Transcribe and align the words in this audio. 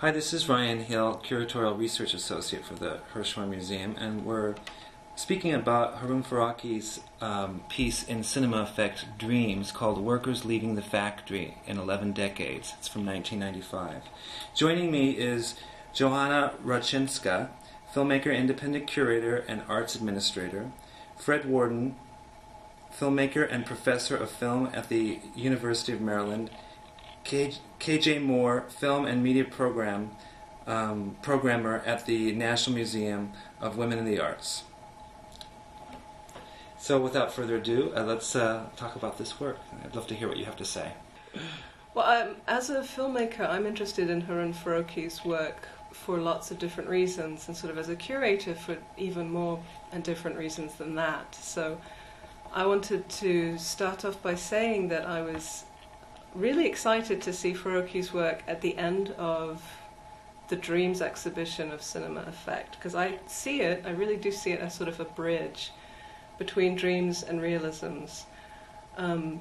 Hi, 0.00 0.12
this 0.12 0.32
is 0.32 0.48
Ryan 0.48 0.84
Hill, 0.84 1.20
Curatorial 1.24 1.76
Research 1.76 2.14
Associate 2.14 2.64
for 2.64 2.74
the 2.74 3.00
Hirshhorn 3.12 3.48
Museum, 3.48 3.96
and 3.98 4.24
we're 4.24 4.54
speaking 5.16 5.52
about 5.52 5.96
Harun 5.96 6.22
Farocki's 6.22 7.00
um, 7.20 7.62
piece 7.68 8.04
in 8.04 8.22
Cinema 8.22 8.58
Effect 8.58 9.18
Dreams 9.18 9.72
called 9.72 9.98
Workers 9.98 10.44
Leaving 10.44 10.76
the 10.76 10.82
Factory 10.82 11.56
in 11.66 11.78
11 11.78 12.12
Decades. 12.12 12.74
It's 12.78 12.86
from 12.86 13.04
1995. 13.06 14.02
Joining 14.54 14.92
me 14.92 15.18
is 15.18 15.56
Joanna 15.92 16.52
Raczynska, 16.64 17.48
filmmaker, 17.92 18.32
independent 18.32 18.86
curator, 18.86 19.38
and 19.48 19.62
arts 19.68 19.96
administrator, 19.96 20.70
Fred 21.16 21.44
Worden, 21.44 21.96
filmmaker 22.96 23.48
and 23.50 23.66
professor 23.66 24.16
of 24.16 24.30
film 24.30 24.70
at 24.72 24.90
the 24.90 25.18
University 25.34 25.92
of 25.92 26.00
Maryland, 26.00 26.50
KJ 27.28 28.24
Mohr, 28.24 28.70
film 28.70 29.04
and 29.04 29.22
media 29.22 29.44
program 29.44 30.12
um, 30.66 31.14
programmer 31.20 31.82
at 31.84 32.06
the 32.06 32.32
National 32.32 32.74
Museum 32.74 33.32
of 33.60 33.76
Women 33.76 33.98
in 33.98 34.06
the 34.06 34.18
Arts. 34.18 34.62
So, 36.78 36.98
without 36.98 37.30
further 37.30 37.56
ado, 37.56 37.92
uh, 37.94 38.04
let's 38.04 38.34
uh, 38.34 38.64
talk 38.76 38.96
about 38.96 39.18
this 39.18 39.38
work. 39.38 39.58
I'd 39.84 39.94
love 39.94 40.06
to 40.06 40.14
hear 40.14 40.26
what 40.26 40.38
you 40.38 40.46
have 40.46 40.56
to 40.56 40.64
say. 40.64 40.92
Well, 41.92 42.06
um, 42.06 42.36
as 42.46 42.70
a 42.70 42.80
filmmaker, 42.80 43.46
I'm 43.46 43.66
interested 43.66 44.08
in 44.08 44.22
Harun 44.22 44.54
Farocki's 44.54 45.22
work 45.22 45.68
for 45.92 46.16
lots 46.16 46.50
of 46.50 46.58
different 46.58 46.88
reasons, 46.88 47.46
and 47.48 47.54
sort 47.54 47.70
of 47.70 47.76
as 47.76 47.90
a 47.90 47.96
curator 47.96 48.54
for 48.54 48.78
even 48.96 49.30
more 49.30 49.62
and 49.92 50.02
different 50.02 50.38
reasons 50.38 50.76
than 50.76 50.94
that. 50.94 51.34
So, 51.34 51.78
I 52.54 52.64
wanted 52.64 53.06
to 53.10 53.58
start 53.58 54.06
off 54.06 54.22
by 54.22 54.34
saying 54.34 54.88
that 54.88 55.04
I 55.04 55.20
was 55.20 55.64
really 56.38 56.66
excited 56.66 57.20
to 57.22 57.32
see 57.32 57.52
Farocki's 57.52 58.12
work 58.12 58.42
at 58.46 58.60
the 58.60 58.76
end 58.78 59.10
of 59.18 59.62
the 60.48 60.56
Dreams 60.56 61.02
exhibition 61.02 61.72
of 61.72 61.82
Cinema 61.82 62.20
Effect 62.22 62.76
because 62.76 62.94
I 62.94 63.18
see 63.26 63.60
it, 63.60 63.84
I 63.84 63.90
really 63.90 64.16
do 64.16 64.30
see 64.30 64.52
it 64.52 64.60
as 64.60 64.74
sort 64.74 64.88
of 64.88 65.00
a 65.00 65.04
bridge 65.04 65.72
between 66.38 66.76
dreams 66.76 67.22
and 67.24 67.40
realisms. 67.40 68.24
Um, 68.96 69.40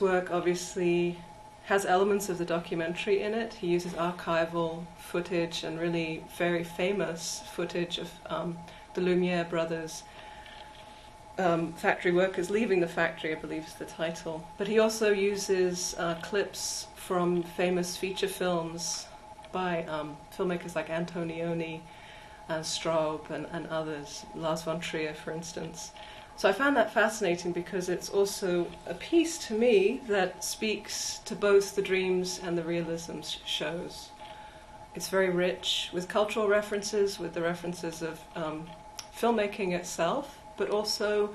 work 0.00 0.30
obviously 0.30 1.18
has 1.66 1.84
elements 1.84 2.28
of 2.28 2.38
the 2.38 2.44
documentary 2.44 3.22
in 3.22 3.34
it. 3.34 3.54
He 3.54 3.68
uses 3.68 3.92
archival 3.92 4.84
footage 4.98 5.62
and 5.62 5.78
really 5.78 6.24
very 6.36 6.64
famous 6.64 7.42
footage 7.52 7.98
of 7.98 8.10
um, 8.26 8.58
the 8.94 9.02
Lumiere 9.02 9.44
brothers 9.44 10.02
um, 11.40 11.72
factory 11.72 12.12
workers 12.12 12.50
leaving 12.50 12.80
the 12.80 12.88
factory, 12.88 13.34
I 13.34 13.38
believe 13.38 13.66
is 13.66 13.74
the 13.74 13.86
title. 13.86 14.46
But 14.58 14.68
he 14.68 14.78
also 14.78 15.10
uses 15.12 15.94
uh, 15.98 16.14
clips 16.22 16.86
from 16.94 17.42
famous 17.42 17.96
feature 17.96 18.28
films 18.28 19.06
by 19.52 19.84
um, 19.84 20.16
filmmakers 20.36 20.74
like 20.76 20.88
Antonioni 20.88 21.80
and 22.48 22.64
Straub 22.64 23.30
and, 23.30 23.46
and 23.52 23.66
others, 23.68 24.24
Lars 24.34 24.62
von 24.62 24.80
Trier, 24.80 25.14
for 25.14 25.32
instance. 25.32 25.92
So 26.36 26.48
I 26.48 26.52
found 26.52 26.76
that 26.76 26.92
fascinating 26.92 27.52
because 27.52 27.88
it's 27.88 28.08
also 28.08 28.66
a 28.86 28.94
piece 28.94 29.36
to 29.48 29.54
me 29.54 30.00
that 30.08 30.42
speaks 30.42 31.18
to 31.26 31.34
both 31.34 31.76
the 31.76 31.82
dreams 31.82 32.40
and 32.42 32.56
the 32.56 32.62
realism 32.62 33.20
shows. 33.44 34.10
It's 34.94 35.08
very 35.08 35.30
rich 35.30 35.90
with 35.92 36.08
cultural 36.08 36.48
references, 36.48 37.18
with 37.18 37.34
the 37.34 37.42
references 37.42 38.02
of 38.02 38.20
um, 38.34 38.68
filmmaking 39.16 39.72
itself, 39.72 40.39
but 40.60 40.68
also 40.68 41.30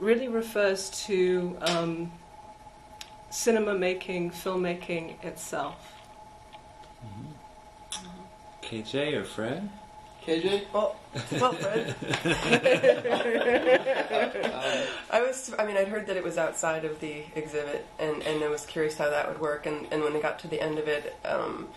really 0.00 0.26
refers 0.26 0.88
to 0.88 1.58
um, 1.60 2.10
cinema 3.28 3.74
making, 3.74 4.30
filmmaking 4.30 5.22
itself. 5.22 5.92
Mm-hmm. 7.04 7.26
KJ 8.62 9.12
or 9.12 9.24
Fred? 9.24 9.68
KJ? 10.24 10.72
Well, 10.72 10.96
well, 11.32 11.52
Fred. 11.52 11.94
I 15.10 15.20
was, 15.20 15.54
I 15.58 15.66
mean, 15.66 15.76
I'd 15.76 15.88
heard 15.88 16.06
that 16.06 16.16
it 16.16 16.24
was 16.24 16.38
outside 16.38 16.86
of 16.86 16.98
the 17.00 17.24
exhibit, 17.34 17.86
and, 17.98 18.22
and 18.22 18.42
I 18.42 18.48
was 18.48 18.64
curious 18.64 18.96
how 18.96 19.10
that 19.10 19.28
would 19.28 19.38
work. 19.38 19.66
And, 19.66 19.86
and 19.90 20.02
when 20.02 20.16
I 20.16 20.20
got 20.20 20.38
to 20.38 20.48
the 20.48 20.62
end 20.62 20.78
of 20.78 20.88
it, 20.88 21.14
um, 21.26 21.68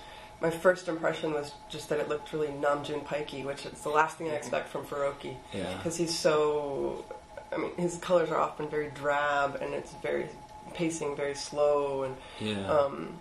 my 0.44 0.50
first 0.50 0.90
impression 0.90 1.32
was 1.34 1.54
just 1.70 1.88
that 1.88 2.00
it 2.00 2.10
looked 2.10 2.34
really 2.34 2.52
Nam 2.52 2.84
June 2.84 3.00
Paiki, 3.00 3.46
which 3.46 3.66
is 3.66 3.80
the 3.80 3.90
last 3.90 4.18
thing 4.18 4.30
I 4.30 4.34
expect 4.34 4.68
from 4.68 4.86
Farocki. 4.86 5.38
Yeah. 5.54 5.74
Because 5.78 5.96
he's 5.96 6.14
so, 6.14 7.06
I 7.54 7.58
mean, 7.58 7.74
his 7.78 7.98
colors 8.00 8.30
are 8.30 8.38
often 8.38 8.68
very 8.68 8.90
drab, 8.94 9.58
and 9.62 9.74
it's 9.74 9.94
very 10.04 10.28
pacing 10.74 11.16
very 11.16 11.34
slow, 11.36 12.04
and 12.04 12.18
Yeah. 12.40 12.68
um, 12.70 13.18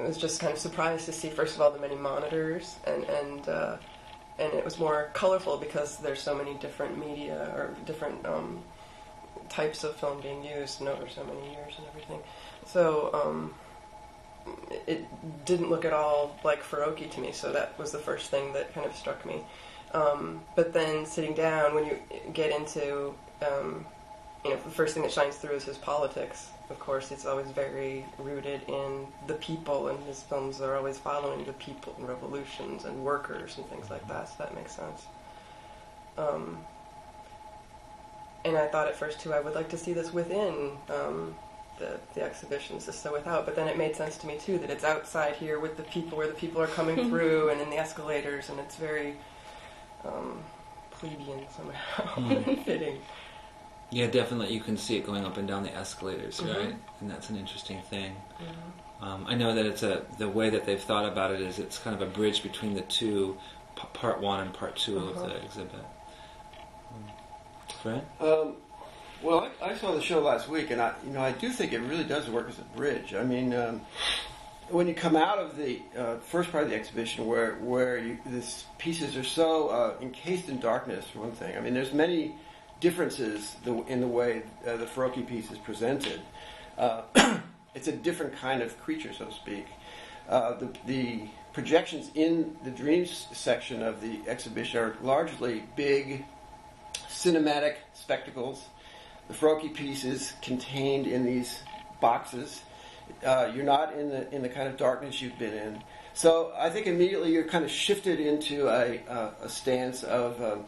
I 0.00 0.02
was 0.02 0.18
just 0.18 0.40
kind 0.40 0.52
of 0.52 0.58
surprised 0.58 1.06
to 1.06 1.12
see, 1.12 1.30
first 1.30 1.54
of 1.54 1.60
all, 1.60 1.70
the 1.70 1.78
many 1.78 1.94
monitors, 1.96 2.76
and 2.84 3.04
and 3.04 3.48
uh, 3.48 3.76
and 4.40 4.52
it 4.52 4.64
was 4.64 4.78
more 4.80 5.10
colorful 5.14 5.58
because 5.58 5.98
there's 5.98 6.20
so 6.20 6.34
many 6.34 6.54
different 6.54 6.98
media 6.98 7.52
or 7.56 7.74
different 7.86 8.24
um, 8.26 8.62
types 9.48 9.84
of 9.84 9.94
film 9.96 10.20
being 10.20 10.42
used 10.44 10.80
and 10.80 10.88
over 10.88 11.08
so 11.08 11.22
many 11.24 11.52
years 11.52 11.74
and 11.78 11.86
everything. 11.88 12.20
So 12.66 13.10
um, 13.12 13.54
it- 14.86 15.06
didn't 15.44 15.70
look 15.70 15.84
at 15.84 15.92
all 15.92 16.38
like 16.44 16.62
Farocki 16.62 17.10
to 17.10 17.20
me. 17.20 17.32
So 17.32 17.52
that 17.52 17.78
was 17.78 17.90
the 17.90 17.98
first 17.98 18.30
thing 18.30 18.52
that 18.52 18.74
kind 18.74 18.86
of 18.86 18.94
struck 18.94 19.24
me. 19.24 19.42
Um, 19.92 20.42
but 20.54 20.72
then 20.74 21.06
sitting 21.06 21.34
down, 21.34 21.74
when 21.74 21.86
you 21.86 21.98
get 22.34 22.50
into 22.50 23.14
um, 23.40 23.86
you 24.44 24.50
know, 24.50 24.56
the 24.62 24.70
first 24.70 24.94
thing 24.94 25.02
that 25.02 25.12
shines 25.12 25.36
through 25.36 25.56
is 25.56 25.64
his 25.64 25.78
politics. 25.78 26.50
Of 26.70 26.78
course, 26.78 27.10
it's 27.10 27.26
always 27.26 27.50
very 27.50 28.04
rooted 28.18 28.62
in 28.68 29.06
the 29.26 29.34
people, 29.34 29.88
and 29.88 29.98
his 30.04 30.22
films 30.22 30.60
are 30.60 30.76
always 30.76 30.98
following 30.98 31.44
the 31.44 31.54
people 31.54 31.94
and 31.98 32.08
revolutions 32.08 32.84
and 32.84 33.02
workers 33.04 33.56
and 33.56 33.66
things 33.68 33.90
like 33.90 34.06
that. 34.08 34.28
So 34.28 34.34
that 34.38 34.54
makes 34.54 34.72
sense. 34.72 35.06
Um, 36.16 36.58
and 38.44 38.56
I 38.56 38.66
thought 38.68 38.88
at 38.88 38.96
first 38.96 39.20
too, 39.20 39.32
I 39.32 39.40
would 39.40 39.54
like 39.54 39.68
to 39.70 39.78
see 39.78 39.92
this 39.92 40.12
within 40.12 40.72
um, 40.90 41.34
the 41.78 41.98
the 42.14 42.22
exhibitions, 42.22 42.86
just 42.86 43.02
so 43.02 43.12
without. 43.12 43.44
But 43.46 43.56
then 43.56 43.68
it 43.68 43.76
made 43.78 43.94
sense 43.96 44.16
to 44.18 44.26
me 44.26 44.38
too 44.38 44.58
that 44.58 44.70
it's 44.70 44.84
outside 44.84 45.34
here 45.36 45.58
with 45.60 45.76
the 45.76 45.82
people, 45.84 46.18
where 46.18 46.26
the 46.26 46.34
people 46.34 46.60
are 46.60 46.66
coming 46.68 46.96
through, 47.08 47.50
and 47.50 47.60
in 47.60 47.70
the 47.70 47.76
escalators, 47.78 48.48
and 48.50 48.58
it's 48.60 48.76
very 48.76 49.16
um, 50.04 50.38
plebeian 50.90 51.46
somehow, 51.56 52.44
fitting. 52.64 52.98
Yeah, 53.90 54.06
definitely. 54.08 54.52
You 54.52 54.60
can 54.60 54.76
see 54.76 54.96
it 54.98 55.06
going 55.06 55.24
up 55.24 55.38
and 55.38 55.48
down 55.48 55.62
the 55.62 55.74
escalators, 55.74 56.40
Mhm. 56.40 56.54
right? 56.56 56.74
And 57.00 57.10
that's 57.10 57.30
an 57.30 57.36
interesting 57.36 57.80
thing. 57.82 58.14
Um, 59.00 59.24
I 59.28 59.34
know 59.34 59.54
that 59.54 59.64
it's 59.64 59.82
a 59.82 60.02
the 60.18 60.28
way 60.28 60.50
that 60.50 60.66
they've 60.66 60.80
thought 60.82 61.06
about 61.10 61.30
it 61.30 61.40
is 61.40 61.58
it's 61.58 61.78
kind 61.78 61.94
of 61.94 62.02
a 62.02 62.10
bridge 62.10 62.42
between 62.42 62.74
the 62.74 62.82
two, 62.82 63.38
p- 63.76 63.86
part 63.94 64.20
one 64.20 64.40
and 64.40 64.52
part 64.52 64.76
2 64.76 64.98
of 64.98 65.16
Uh-huh. 65.16 65.26
the 65.28 65.36
exhibit. 65.44 65.84
Um, 66.90 67.04
Fred? 67.82 68.06
Um, 68.20 68.56
well, 69.22 69.50
I, 69.60 69.70
I 69.70 69.74
saw 69.76 69.94
the 69.94 70.02
show 70.02 70.20
last 70.20 70.48
week, 70.48 70.70
and 70.70 70.80
I, 70.80 70.94
you 71.04 71.12
know, 71.12 71.20
I 71.20 71.32
do 71.32 71.50
think 71.50 71.72
it 71.72 71.80
really 71.80 72.04
does 72.04 72.28
work 72.28 72.48
as 72.48 72.58
a 72.58 72.76
bridge. 72.76 73.14
I 73.14 73.24
mean, 73.24 73.54
um, 73.54 73.80
when 74.68 74.86
you 74.86 74.94
come 74.94 75.16
out 75.16 75.38
of 75.38 75.56
the 75.56 75.80
uh, 75.96 76.16
first 76.18 76.52
part 76.52 76.64
of 76.64 76.70
the 76.70 76.76
exhibition, 76.76 77.26
where 77.26 77.54
where 77.56 77.98
you, 77.98 78.18
these 78.26 78.64
pieces 78.78 79.16
are 79.16 79.24
so 79.24 79.68
uh, 79.68 79.94
encased 80.00 80.48
in 80.48 80.60
darkness, 80.60 81.06
for 81.12 81.20
one 81.20 81.32
thing. 81.32 81.56
I 81.56 81.60
mean, 81.60 81.74
there's 81.74 81.92
many 81.92 82.34
differences 82.80 83.56
the, 83.64 83.74
in 83.84 84.00
the 84.00 84.06
way 84.06 84.42
uh, 84.66 84.76
the 84.76 84.86
Farocki 84.86 85.26
piece 85.26 85.50
is 85.50 85.58
presented. 85.58 86.20
Uh, 86.76 87.02
it's 87.74 87.88
a 87.88 87.92
different 87.92 88.36
kind 88.36 88.62
of 88.62 88.78
creature, 88.80 89.12
so 89.12 89.26
to 89.26 89.32
speak. 89.32 89.66
Uh, 90.28 90.58
the, 90.58 90.68
the 90.86 91.22
projections 91.52 92.10
in 92.14 92.56
the 92.62 92.70
dreams 92.70 93.26
section 93.32 93.82
of 93.82 94.00
the 94.00 94.20
exhibition 94.28 94.78
are 94.78 94.96
largely 95.02 95.64
big, 95.74 96.24
cinematic 97.08 97.76
spectacles. 97.94 98.66
The 99.28 99.34
Farocki 99.34 99.72
piece 99.72 100.04
is 100.04 100.32
contained 100.40 101.06
in 101.06 101.24
these 101.24 101.62
boxes. 102.00 102.62
Uh, 103.24 103.50
you're 103.54 103.64
not 103.64 103.94
in 103.94 104.08
the 104.08 104.34
in 104.34 104.42
the 104.42 104.48
kind 104.48 104.68
of 104.68 104.76
darkness 104.76 105.20
you've 105.20 105.38
been 105.38 105.54
in. 105.54 105.82
So 106.14 106.52
I 106.58 106.70
think 106.70 106.86
immediately 106.86 107.32
you're 107.32 107.46
kind 107.46 107.64
of 107.64 107.70
shifted 107.70 108.20
into 108.20 108.68
a, 108.68 109.00
uh, 109.08 109.30
a 109.42 109.48
stance 109.48 110.02
of 110.02 110.42
um, 110.42 110.64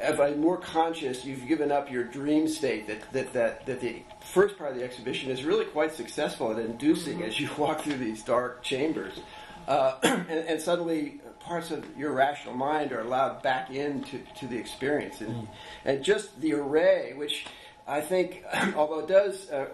of 0.00 0.18
a 0.18 0.34
more 0.36 0.56
conscious. 0.56 1.24
You've 1.24 1.46
given 1.46 1.70
up 1.70 1.90
your 1.90 2.04
dream 2.04 2.48
state 2.48 2.86
that 2.88 3.12
that, 3.12 3.32
that 3.32 3.66
that 3.66 3.80
the 3.80 4.02
first 4.20 4.58
part 4.58 4.72
of 4.72 4.76
the 4.76 4.84
exhibition 4.84 5.30
is 5.30 5.44
really 5.44 5.64
quite 5.64 5.94
successful 5.94 6.50
at 6.50 6.58
inducing 6.58 7.22
as 7.22 7.38
you 7.38 7.48
walk 7.56 7.82
through 7.82 7.98
these 7.98 8.22
dark 8.22 8.62
chambers, 8.62 9.20
uh, 9.68 9.94
and, 10.02 10.28
and 10.28 10.60
suddenly 10.60 11.20
parts 11.44 11.70
of 11.70 11.84
your 11.96 12.12
rational 12.12 12.54
mind 12.54 12.92
are 12.92 13.00
allowed 13.00 13.42
back 13.42 13.70
into 13.70 14.20
to 14.38 14.46
the 14.46 14.56
experience, 14.56 15.20
and 15.20 15.48
and 15.84 16.02
just 16.02 16.40
the 16.40 16.54
array, 16.54 17.12
which 17.16 17.46
I 17.86 18.00
think, 18.00 18.44
although 18.76 19.00
it 19.00 19.08
does, 19.08 19.50
uh, 19.50 19.66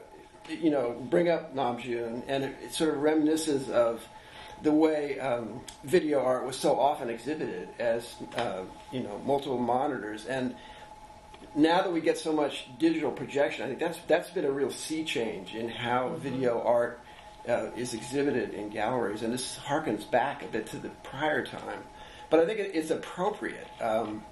you 0.48 0.70
know, 0.70 0.92
bring 1.10 1.28
up 1.28 1.54
Nam 1.54 1.78
June, 1.78 2.22
and 2.26 2.44
it, 2.44 2.56
it 2.62 2.74
sort 2.74 2.94
of 2.94 3.00
reminisces 3.00 3.68
of 3.70 4.06
the 4.62 4.72
way 4.72 5.18
um, 5.20 5.60
video 5.84 6.20
art 6.20 6.44
was 6.44 6.56
so 6.56 6.78
often 6.78 7.10
exhibited 7.10 7.68
as 7.78 8.14
uh, 8.36 8.62
you 8.90 9.00
know 9.00 9.20
multiple 9.24 9.58
monitors. 9.58 10.26
And 10.26 10.54
now 11.54 11.82
that 11.82 11.92
we 11.92 12.00
get 12.00 12.18
so 12.18 12.32
much 12.32 12.66
digital 12.78 13.10
projection, 13.10 13.64
I 13.64 13.68
think 13.68 13.78
that's 13.78 13.98
that's 14.06 14.30
been 14.30 14.44
a 14.44 14.50
real 14.50 14.70
sea 14.70 15.04
change 15.04 15.54
in 15.54 15.68
how 15.68 16.14
video 16.16 16.60
art 16.62 17.00
uh, 17.48 17.70
is 17.76 17.94
exhibited 17.94 18.52
in 18.54 18.68
galleries, 18.68 19.22
and 19.22 19.32
this 19.32 19.58
harkens 19.58 20.08
back 20.10 20.42
a 20.42 20.46
bit 20.46 20.66
to 20.66 20.76
the 20.76 20.90
prior 21.02 21.44
time. 21.44 21.82
But 22.30 22.40
I 22.40 22.46
think 22.46 22.60
it, 22.60 22.72
it's 22.74 22.90
appropriate 22.90 23.66
um, 23.80 24.22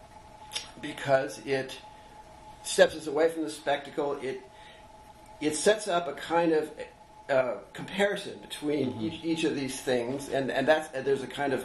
because 0.82 1.38
it 1.46 1.78
steps 2.62 2.94
us 2.94 3.06
away 3.06 3.30
from 3.30 3.44
the 3.44 3.50
spectacle. 3.50 4.18
It 4.22 4.42
it 5.40 5.56
sets 5.56 5.88
up 5.88 6.08
a 6.08 6.12
kind 6.12 6.52
of 6.52 6.70
uh, 7.28 7.54
comparison 7.72 8.38
between 8.40 9.00
each, 9.00 9.24
each 9.24 9.44
of 9.44 9.54
these 9.56 9.80
things, 9.80 10.28
and 10.28 10.50
and 10.50 10.68
that's 10.68 10.92
and 10.94 11.04
there's 11.06 11.22
a 11.22 11.26
kind 11.26 11.52
of 11.52 11.64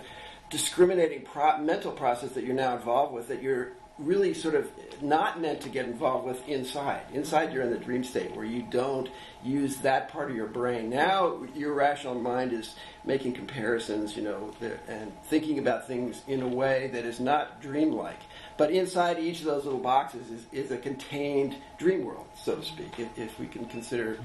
discriminating 0.49 1.23
pro- 1.23 1.57
mental 1.57 1.91
process 1.91 2.31
that 2.31 2.43
you're 2.43 2.55
now 2.55 2.75
involved 2.75 3.13
with 3.13 3.27
that 3.29 3.41
you're 3.41 3.73
really 4.05 4.33
sort 4.33 4.55
of 4.55 4.69
not 5.01 5.41
meant 5.41 5.61
to 5.61 5.69
get 5.69 5.85
involved 5.85 6.27
with 6.27 6.47
inside. 6.47 7.01
Inside, 7.13 7.51
you're 7.51 7.63
in 7.63 7.71
the 7.71 7.77
dream 7.77 8.03
state 8.03 8.35
where 8.35 8.45
you 8.45 8.61
don't 8.69 9.09
use 9.43 9.77
that 9.77 10.09
part 10.09 10.29
of 10.29 10.35
your 10.35 10.47
brain. 10.47 10.89
Now, 10.89 11.43
your 11.55 11.73
rational 11.73 12.15
mind 12.15 12.53
is 12.53 12.75
making 13.05 13.33
comparisons, 13.33 14.15
you 14.15 14.23
know, 14.23 14.53
and 14.87 15.11
thinking 15.25 15.59
about 15.59 15.87
things 15.87 16.21
in 16.27 16.41
a 16.41 16.47
way 16.47 16.89
that 16.93 17.05
is 17.05 17.19
not 17.19 17.61
dreamlike. 17.61 18.19
But 18.57 18.71
inside 18.71 19.19
each 19.19 19.39
of 19.39 19.45
those 19.45 19.65
little 19.65 19.79
boxes 19.79 20.29
is, 20.29 20.45
is 20.51 20.71
a 20.71 20.77
contained 20.77 21.55
dream 21.77 22.05
world, 22.05 22.27
so 22.35 22.55
to 22.55 22.63
speak, 22.63 22.99
if, 22.99 23.17
if 23.17 23.39
we 23.39 23.47
can 23.47 23.65
consider 23.65 24.19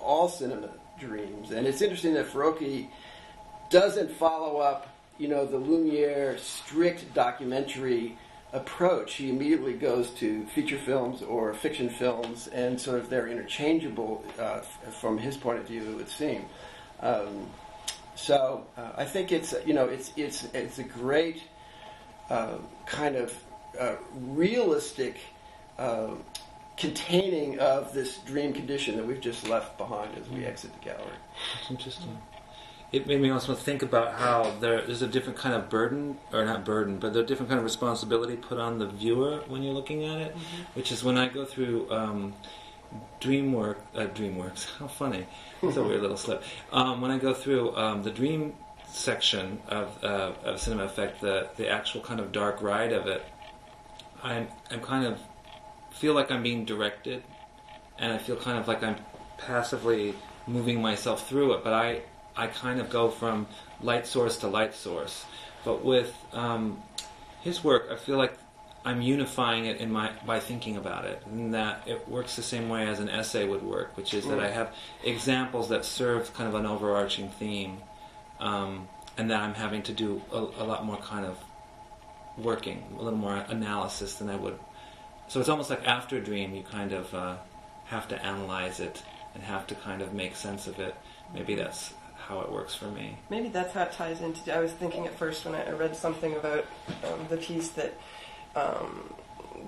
all 0.00 0.28
cinema 0.28 0.70
dreams. 0.98 1.50
And 1.50 1.66
it's 1.66 1.82
interesting 1.82 2.14
that 2.14 2.26
Farocki 2.26 2.88
doesn't 3.70 4.10
follow 4.12 4.58
up, 4.58 4.88
you 5.18 5.28
know, 5.28 5.44
the 5.46 5.58
Lumiere 5.58 6.38
strict 6.38 7.12
documentary 7.14 8.16
approach. 8.52 9.14
He 9.14 9.30
immediately 9.30 9.74
goes 9.74 10.10
to 10.12 10.44
feature 10.46 10.78
films 10.78 11.22
or 11.22 11.52
fiction 11.54 11.88
films, 11.88 12.48
and 12.48 12.80
sort 12.80 12.98
of 12.98 13.10
they're 13.10 13.28
interchangeable 13.28 14.24
uh, 14.38 14.60
from 15.00 15.18
his 15.18 15.36
point 15.36 15.58
of 15.58 15.66
view, 15.66 15.82
it 15.82 15.96
would 15.96 16.08
seem. 16.08 16.44
Um, 17.00 17.46
so 18.14 18.66
uh, 18.76 18.92
I 18.96 19.04
think 19.04 19.30
it's 19.32 19.54
you 19.64 19.74
know 19.74 19.86
it's 19.86 20.12
it's 20.16 20.44
it's 20.52 20.78
a 20.78 20.82
great 20.82 21.42
uh, 22.30 22.58
kind 22.86 23.16
of 23.16 23.34
uh, 23.78 23.94
realistic 24.14 25.18
uh, 25.78 26.08
containing 26.76 27.58
of 27.58 27.92
this 27.92 28.18
dream 28.18 28.52
condition 28.52 28.96
that 28.96 29.06
we've 29.06 29.20
just 29.20 29.48
left 29.48 29.78
behind 29.78 30.16
as 30.16 30.28
we 30.30 30.44
exit 30.44 30.72
the 30.72 30.90
gallery. 30.90 31.16
That's 31.54 31.70
interesting. 31.70 32.18
It 32.90 33.06
made 33.06 33.20
me 33.20 33.28
also 33.30 33.54
think 33.54 33.82
about 33.82 34.14
how 34.14 34.54
there 34.60 34.78
is 34.78 35.02
a 35.02 35.06
different 35.06 35.38
kind 35.38 35.54
of 35.54 35.68
burden, 35.68 36.16
or 36.32 36.44
not 36.46 36.64
burden, 36.64 36.98
but 36.98 37.12
there's 37.12 37.24
a 37.24 37.26
different 37.26 37.50
kind 37.50 37.58
of 37.58 37.64
responsibility 37.64 38.36
put 38.36 38.58
on 38.58 38.78
the 38.78 38.86
viewer 38.86 39.42
when 39.46 39.62
you're 39.62 39.74
looking 39.74 40.04
at 40.04 40.18
it. 40.18 40.36
Which 40.72 40.90
is 40.90 41.04
when 41.04 41.18
I 41.18 41.28
go 41.28 41.44
through 41.44 41.90
um, 41.90 42.32
DreamWork, 43.20 43.76
uh, 43.94 44.06
DreamWorks. 44.06 44.70
How 44.78 44.86
funny! 44.86 45.26
It's 45.62 45.76
a 45.76 45.82
weird 45.82 46.00
little 46.00 46.16
slip. 46.16 46.42
Um, 46.72 47.02
when 47.02 47.10
I 47.10 47.18
go 47.18 47.34
through 47.34 47.76
um, 47.76 48.02
the 48.02 48.10
dream 48.10 48.54
section 48.86 49.60
of, 49.68 50.02
uh, 50.02 50.32
of 50.44 50.58
Cinema 50.58 50.84
Effect, 50.84 51.20
the 51.20 51.48
the 51.56 51.68
actual 51.68 52.00
kind 52.00 52.20
of 52.20 52.32
dark 52.32 52.62
ride 52.62 52.92
of 52.92 53.06
it, 53.06 53.22
I'm 54.22 54.48
I'm 54.70 54.80
kind 54.80 55.04
of 55.04 55.20
feel 55.90 56.14
like 56.14 56.30
I'm 56.30 56.42
being 56.42 56.64
directed, 56.64 57.22
and 57.98 58.14
I 58.14 58.18
feel 58.18 58.36
kind 58.36 58.58
of 58.58 58.66
like 58.66 58.82
I'm 58.82 58.96
passively 59.36 60.14
moving 60.46 60.80
myself 60.80 61.28
through 61.28 61.52
it. 61.52 61.64
But 61.64 61.74
I 61.74 62.02
I 62.38 62.46
kind 62.46 62.80
of 62.80 62.88
go 62.88 63.10
from 63.10 63.48
light 63.82 64.06
source 64.06 64.38
to 64.38 64.48
light 64.48 64.74
source. 64.74 65.26
But 65.64 65.84
with 65.84 66.16
um, 66.32 66.80
his 67.42 67.64
work, 67.64 67.88
I 67.90 67.96
feel 67.96 68.16
like 68.16 68.32
I'm 68.84 69.02
unifying 69.02 69.66
it 69.66 69.78
in 69.78 69.90
my 69.90 70.12
by 70.24 70.38
thinking 70.38 70.76
about 70.76 71.04
it, 71.04 71.22
and 71.26 71.52
that 71.52 71.82
it 71.86 72.08
works 72.08 72.36
the 72.36 72.42
same 72.42 72.68
way 72.68 72.86
as 72.86 73.00
an 73.00 73.08
essay 73.08 73.46
would 73.46 73.62
work, 73.62 73.96
which 73.96 74.14
is 74.14 74.24
that 74.28 74.38
I 74.38 74.50
have 74.50 74.72
examples 75.04 75.68
that 75.70 75.84
serve 75.84 76.32
kind 76.32 76.48
of 76.48 76.54
an 76.54 76.64
overarching 76.64 77.28
theme, 77.28 77.78
um, 78.38 78.88
and 79.18 79.30
that 79.30 79.40
I'm 79.42 79.54
having 79.54 79.82
to 79.82 79.92
do 79.92 80.22
a, 80.32 80.38
a 80.38 80.64
lot 80.64 80.86
more 80.86 80.96
kind 80.98 81.26
of 81.26 81.36
working, 82.38 82.84
a 82.98 83.02
little 83.02 83.18
more 83.18 83.44
analysis 83.48 84.14
than 84.14 84.30
I 84.30 84.36
would. 84.36 84.58
So 85.26 85.40
it's 85.40 85.48
almost 85.48 85.70
like 85.70 85.86
after 85.86 86.16
a 86.16 86.20
dream, 86.20 86.54
you 86.54 86.62
kind 86.62 86.92
of 86.92 87.12
uh, 87.12 87.36
have 87.86 88.06
to 88.08 88.24
analyze 88.24 88.78
it 88.78 89.02
and 89.34 89.42
have 89.42 89.66
to 89.66 89.74
kind 89.74 90.00
of 90.02 90.14
make 90.14 90.36
sense 90.36 90.66
of 90.66 90.78
it. 90.78 90.94
Maybe 91.34 91.56
that's 91.56 91.92
how 92.28 92.40
it 92.40 92.52
works 92.52 92.74
for 92.74 92.84
me. 92.86 93.16
Maybe 93.30 93.48
that's 93.48 93.72
how 93.72 93.84
it 93.84 93.92
ties 93.92 94.20
into. 94.20 94.54
I 94.54 94.60
was 94.60 94.72
thinking 94.72 95.06
at 95.06 95.14
first 95.18 95.44
when 95.46 95.54
I 95.54 95.70
read 95.72 95.96
something 95.96 96.36
about 96.36 96.66
um, 97.04 97.26
the 97.30 97.38
piece 97.38 97.70
that 97.70 97.94
um, 98.54 99.14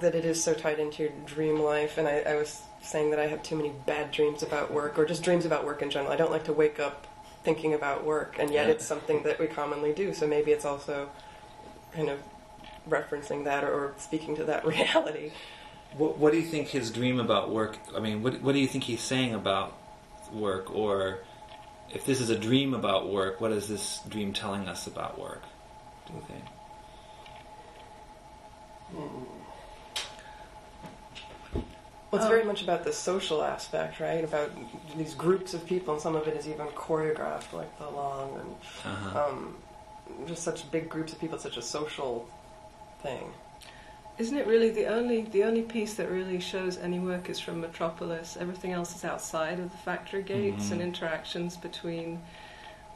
that 0.01 0.15
it 0.15 0.25
is 0.25 0.43
so 0.43 0.53
tied 0.53 0.79
into 0.79 1.05
your 1.05 1.13
dream 1.25 1.59
life, 1.61 1.97
and 1.99 2.07
I, 2.07 2.19
I 2.21 2.37
was 2.37 2.63
saying 2.83 3.11
that 3.11 3.19
I 3.19 3.27
have 3.27 3.43
too 3.43 3.57
many 3.57 3.73
bad 3.87 4.11
dreams 4.13 4.43
about 4.43 4.73
work, 4.73 4.99
or 4.99 5.07
just 5.07 5.23
dreams 5.23 5.45
about 5.47 5.65
work 5.65 5.81
in 5.83 5.91
general. 5.91 6.13
I 6.13 6.17
don't 6.17 6.31
like 6.31 6.45
to 6.45 6.53
wake 6.53 6.79
up 6.79 7.07
thinking 7.45 7.73
about 7.73 8.05
work, 8.05 8.37
and 8.39 8.51
yet 8.51 8.67
Yeah. 8.67 8.73
it's 8.75 8.85
something 8.85 9.23
that 9.23 9.39
we 9.41 9.47
commonly 9.47 9.93
do. 9.95 10.13
So 10.13 10.27
maybe 10.27 10.53
it's 10.53 10.67
also 10.67 11.09
kind 11.93 12.11
of 12.11 12.19
referencing 12.89 13.45
that 13.45 13.65
or, 13.65 13.73
or 13.73 13.95
speaking 13.99 14.37
to 14.37 14.45
that 14.45 14.67
reality. 14.75 15.33
What, 15.97 16.19
what 16.19 16.33
do 16.33 16.39
you 16.39 16.47
think 16.47 16.69
his 16.69 16.91
dream 16.91 17.19
about 17.19 17.51
work? 17.51 17.79
I 17.97 18.01
mean, 18.01 18.23
what 18.23 18.43
what 18.43 18.53
do 18.53 18.59
you 18.59 18.69
think 18.69 18.85
he's 18.85 19.01
saying 19.01 19.35
about 19.35 19.77
work? 20.33 20.75
Or 20.75 21.21
if 21.93 22.05
this 22.07 22.21
is 22.21 22.31
a 22.31 22.39
dream 22.39 22.75
about 22.75 23.09
work, 23.11 23.41
what 23.41 23.53
is 23.53 23.69
this 23.69 24.01
dream 24.09 24.33
telling 24.33 24.69
us 24.69 24.87
about 24.87 25.19
work? 25.19 25.43
Do 26.07 26.15
you 26.15 26.23
think? 26.29 26.45
Well, 32.11 32.21
it's 32.21 32.29
very 32.29 32.43
much 32.45 32.63
about 32.63 32.83
the 32.83 32.93
social 32.93 33.43
aspect, 33.43 34.01
right? 34.01 34.25
About 34.25 34.51
these 34.97 35.15
groups 35.15 35.55
of 35.55 35.65
people, 35.65 35.95
and 35.95 36.03
some 36.03 36.17
of 36.17 36.27
it 36.27 36.37
is 36.37 36.49
even 36.49 36.67
choreographed, 36.69 37.53
like 37.53 37.79
the 37.79 37.89
long 37.89 38.35
and 38.41 38.55
Uh-huh. 38.85 39.27
um, 39.29 39.57
just 40.27 40.43
such 40.43 40.69
big 40.73 40.89
groups 40.89 41.13
of 41.13 41.21
people. 41.21 41.37
It's 41.37 41.45
such 41.45 41.57
a 41.57 41.63
social 41.63 42.29
thing. 43.03 43.33
Isn't 44.21 44.37
it 44.37 44.47
really 44.47 44.69
the 44.69 44.85
only 44.85 45.23
the 45.23 45.45
only 45.45 45.63
piece 45.63 45.95
that 45.95 46.11
really 46.11 46.41
shows 46.41 46.77
any 46.77 46.99
work 46.99 47.31
is 47.31 47.41
from 47.41 47.63
Metropolis? 47.63 48.37
Everything 48.39 48.73
else 48.73 48.95
is 48.95 49.03
outside 49.03 49.59
of 49.59 49.71
the 49.71 49.79
factory 49.79 50.23
gates 50.23 50.67
Mhm. 50.69 50.73
and 50.73 50.83
interactions 50.83 51.57
between 51.57 52.21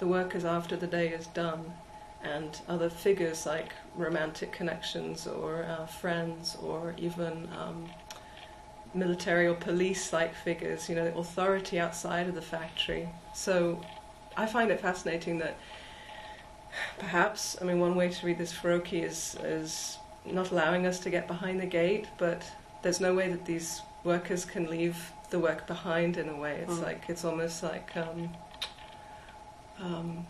the 0.00 0.06
workers 0.06 0.44
after 0.44 0.76
the 0.76 0.86
day 0.86 1.08
is 1.08 1.26
done 1.28 1.72
and 2.22 2.60
other 2.68 2.90
figures 2.90 3.46
like 3.46 3.72
romantic 3.96 4.52
connections 4.52 5.26
or 5.26 5.64
uh, 5.64 5.86
friends 5.86 6.58
or 6.62 6.94
even 6.98 7.48
um, 7.58 7.88
military 8.92 9.46
or 9.46 9.54
police-like 9.54 10.34
figures. 10.34 10.90
You 10.90 10.96
know, 10.96 11.06
the 11.06 11.16
authority 11.16 11.80
outside 11.80 12.28
of 12.28 12.34
the 12.34 12.42
factory. 12.42 13.08
So 13.32 13.80
I 14.36 14.44
find 14.44 14.70
it 14.70 14.78
fascinating 14.78 15.38
that 15.38 15.56
perhaps 16.98 17.56
I 17.62 17.64
mean 17.64 17.80
one 17.80 17.94
way 17.94 18.10
to 18.10 18.26
read 18.26 18.36
this 18.36 18.52
Farocki 18.52 19.02
is 19.02 19.36
is 19.42 19.96
not 20.24 20.50
allowing 20.50 20.86
us 20.86 20.98
to 21.00 21.10
get 21.10 21.26
behind 21.26 21.60
the 21.60 21.66
gate, 21.66 22.06
but 22.18 22.42
there's 22.82 23.00
no 23.00 23.14
way 23.14 23.28
that 23.30 23.44
these 23.44 23.82
workers 24.04 24.44
can 24.44 24.68
leave 24.70 25.12
the 25.30 25.38
work 25.38 25.66
behind 25.66 26.16
in 26.16 26.28
a 26.28 26.36
way. 26.36 26.60
It's 26.62 26.74
Mm. 26.74 26.82
like 26.82 27.02
it's 27.08 27.24
almost 27.24 27.62
like 27.62 27.96
um, 27.96 28.30
um, 29.80 30.26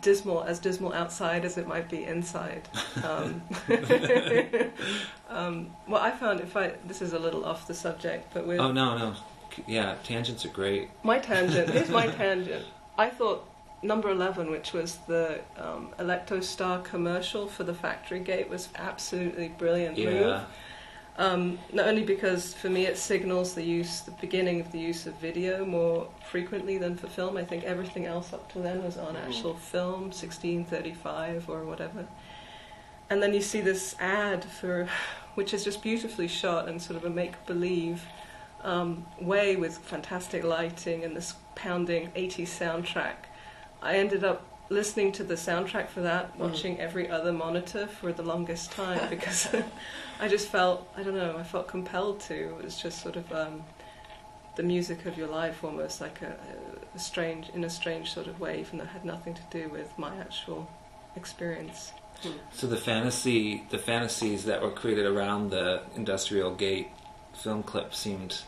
dismal, 0.00 0.42
as 0.42 0.58
dismal 0.58 0.92
outside 0.92 1.44
as 1.44 1.56
it 1.58 1.66
might 1.66 1.88
be 1.88 2.04
inside. 2.04 2.68
Um, 3.04 3.42
um, 5.28 5.70
well, 5.88 6.02
I 6.02 6.10
found 6.10 6.40
if 6.40 6.56
I 6.56 6.74
this 6.86 7.02
is 7.02 7.12
a 7.12 7.18
little 7.18 7.44
off 7.44 7.66
the 7.66 7.74
subject, 7.74 8.32
but 8.34 8.46
with 8.46 8.58
Oh 8.60 8.72
no, 8.72 8.96
no, 8.98 9.14
yeah, 9.66 9.96
tangents 10.04 10.44
are 10.44 10.48
great. 10.50 10.88
my 11.02 11.18
tangent. 11.18 11.70
Here's 11.70 11.90
my 11.90 12.06
tangent. 12.22 12.64
I 12.98 13.08
thought 13.10 13.48
number 13.82 14.10
11, 14.10 14.50
which 14.50 14.72
was 14.72 14.96
the 15.06 15.40
um, 15.58 15.90
Electostar 15.98 16.84
commercial 16.84 17.48
for 17.48 17.64
the 17.64 17.74
factory 17.74 18.20
gate, 18.20 18.48
was 18.48 18.68
absolutely 18.76 19.48
brilliant 19.48 19.98
move. 19.98 20.42
Um, 21.18 21.58
not 21.72 21.88
only 21.88 22.04
because 22.04 22.54
for 22.54 22.70
me 22.70 22.86
it 22.86 22.96
signals 22.96 23.52
the 23.52 23.62
use, 23.62 24.00
the 24.00 24.12
beginning 24.12 24.60
of 24.60 24.72
the 24.72 24.78
use 24.78 25.06
of 25.06 25.14
video 25.16 25.64
more 25.64 26.08
frequently 26.30 26.78
than 26.78 26.96
for 26.96 27.06
film. 27.06 27.36
I 27.36 27.44
think 27.44 27.64
everything 27.64 28.06
else 28.06 28.32
up 28.32 28.50
to 28.52 28.60
then 28.60 28.82
was 28.82 28.96
on 28.96 29.16
actual 29.16 29.54
film, 29.54 30.04
1635 30.04 31.50
or 31.50 31.64
whatever. 31.64 32.06
And 33.10 33.22
then 33.22 33.34
you 33.34 33.42
see 33.42 33.60
this 33.60 33.94
ad 34.00 34.42
for, 34.44 34.88
which 35.34 35.52
is 35.52 35.64
just 35.64 35.82
beautifully 35.82 36.28
shot 36.28 36.68
and 36.68 36.80
sort 36.80 36.96
of 36.96 37.04
a 37.04 37.10
make 37.10 37.44
believe 37.46 38.02
um, 38.62 39.04
way 39.20 39.56
with 39.56 39.76
fantastic 39.78 40.44
lighting 40.44 41.04
and 41.04 41.14
this 41.14 41.34
pounding 41.54 42.08
80s 42.12 42.48
soundtrack. 42.48 43.16
I 43.82 43.96
ended 43.96 44.24
up 44.24 44.44
listening 44.68 45.12
to 45.12 45.24
the 45.24 45.34
soundtrack 45.34 45.88
for 45.88 46.00
that, 46.00 46.34
Mm. 46.34 46.38
watching 46.38 46.80
every 46.80 47.10
other 47.10 47.32
monitor 47.32 47.86
for 47.86 48.12
the 48.12 48.22
longest 48.22 48.72
time 48.72 49.10
because 49.10 49.48
I 50.20 50.28
just 50.28 50.48
felt, 50.48 50.88
I 50.96 51.02
don't 51.02 51.16
know, 51.16 51.36
I 51.36 51.42
felt 51.42 51.68
compelled 51.68 52.20
to. 52.20 52.34
It 52.58 52.64
was 52.64 52.80
just 52.80 53.02
sort 53.02 53.16
of 53.16 53.30
um, 53.32 53.64
the 54.56 54.62
music 54.62 55.04
of 55.06 55.18
your 55.18 55.28
life, 55.28 55.62
almost 55.64 56.00
like 56.00 56.22
a, 56.22 56.36
a 56.94 56.98
strange, 56.98 57.50
in 57.50 57.64
a 57.64 57.70
strange 57.70 58.12
sort 58.12 58.26
of 58.28 58.40
way, 58.40 58.60
even 58.60 58.78
though 58.78 58.84
it 58.84 58.90
had 58.90 59.04
nothing 59.04 59.34
to 59.34 59.42
do 59.50 59.68
with 59.68 59.90
my 59.98 60.16
actual 60.16 60.70
experience. 61.16 61.92
So 62.52 62.68
the 62.68 62.76
fantasy, 62.76 63.64
the 63.70 63.78
fantasies 63.78 64.44
that 64.44 64.62
were 64.62 64.70
created 64.70 65.06
around 65.06 65.50
the 65.50 65.82
industrial 65.96 66.54
gate 66.54 66.88
film 67.34 67.62
clip 67.64 67.94
seemed 67.94 68.42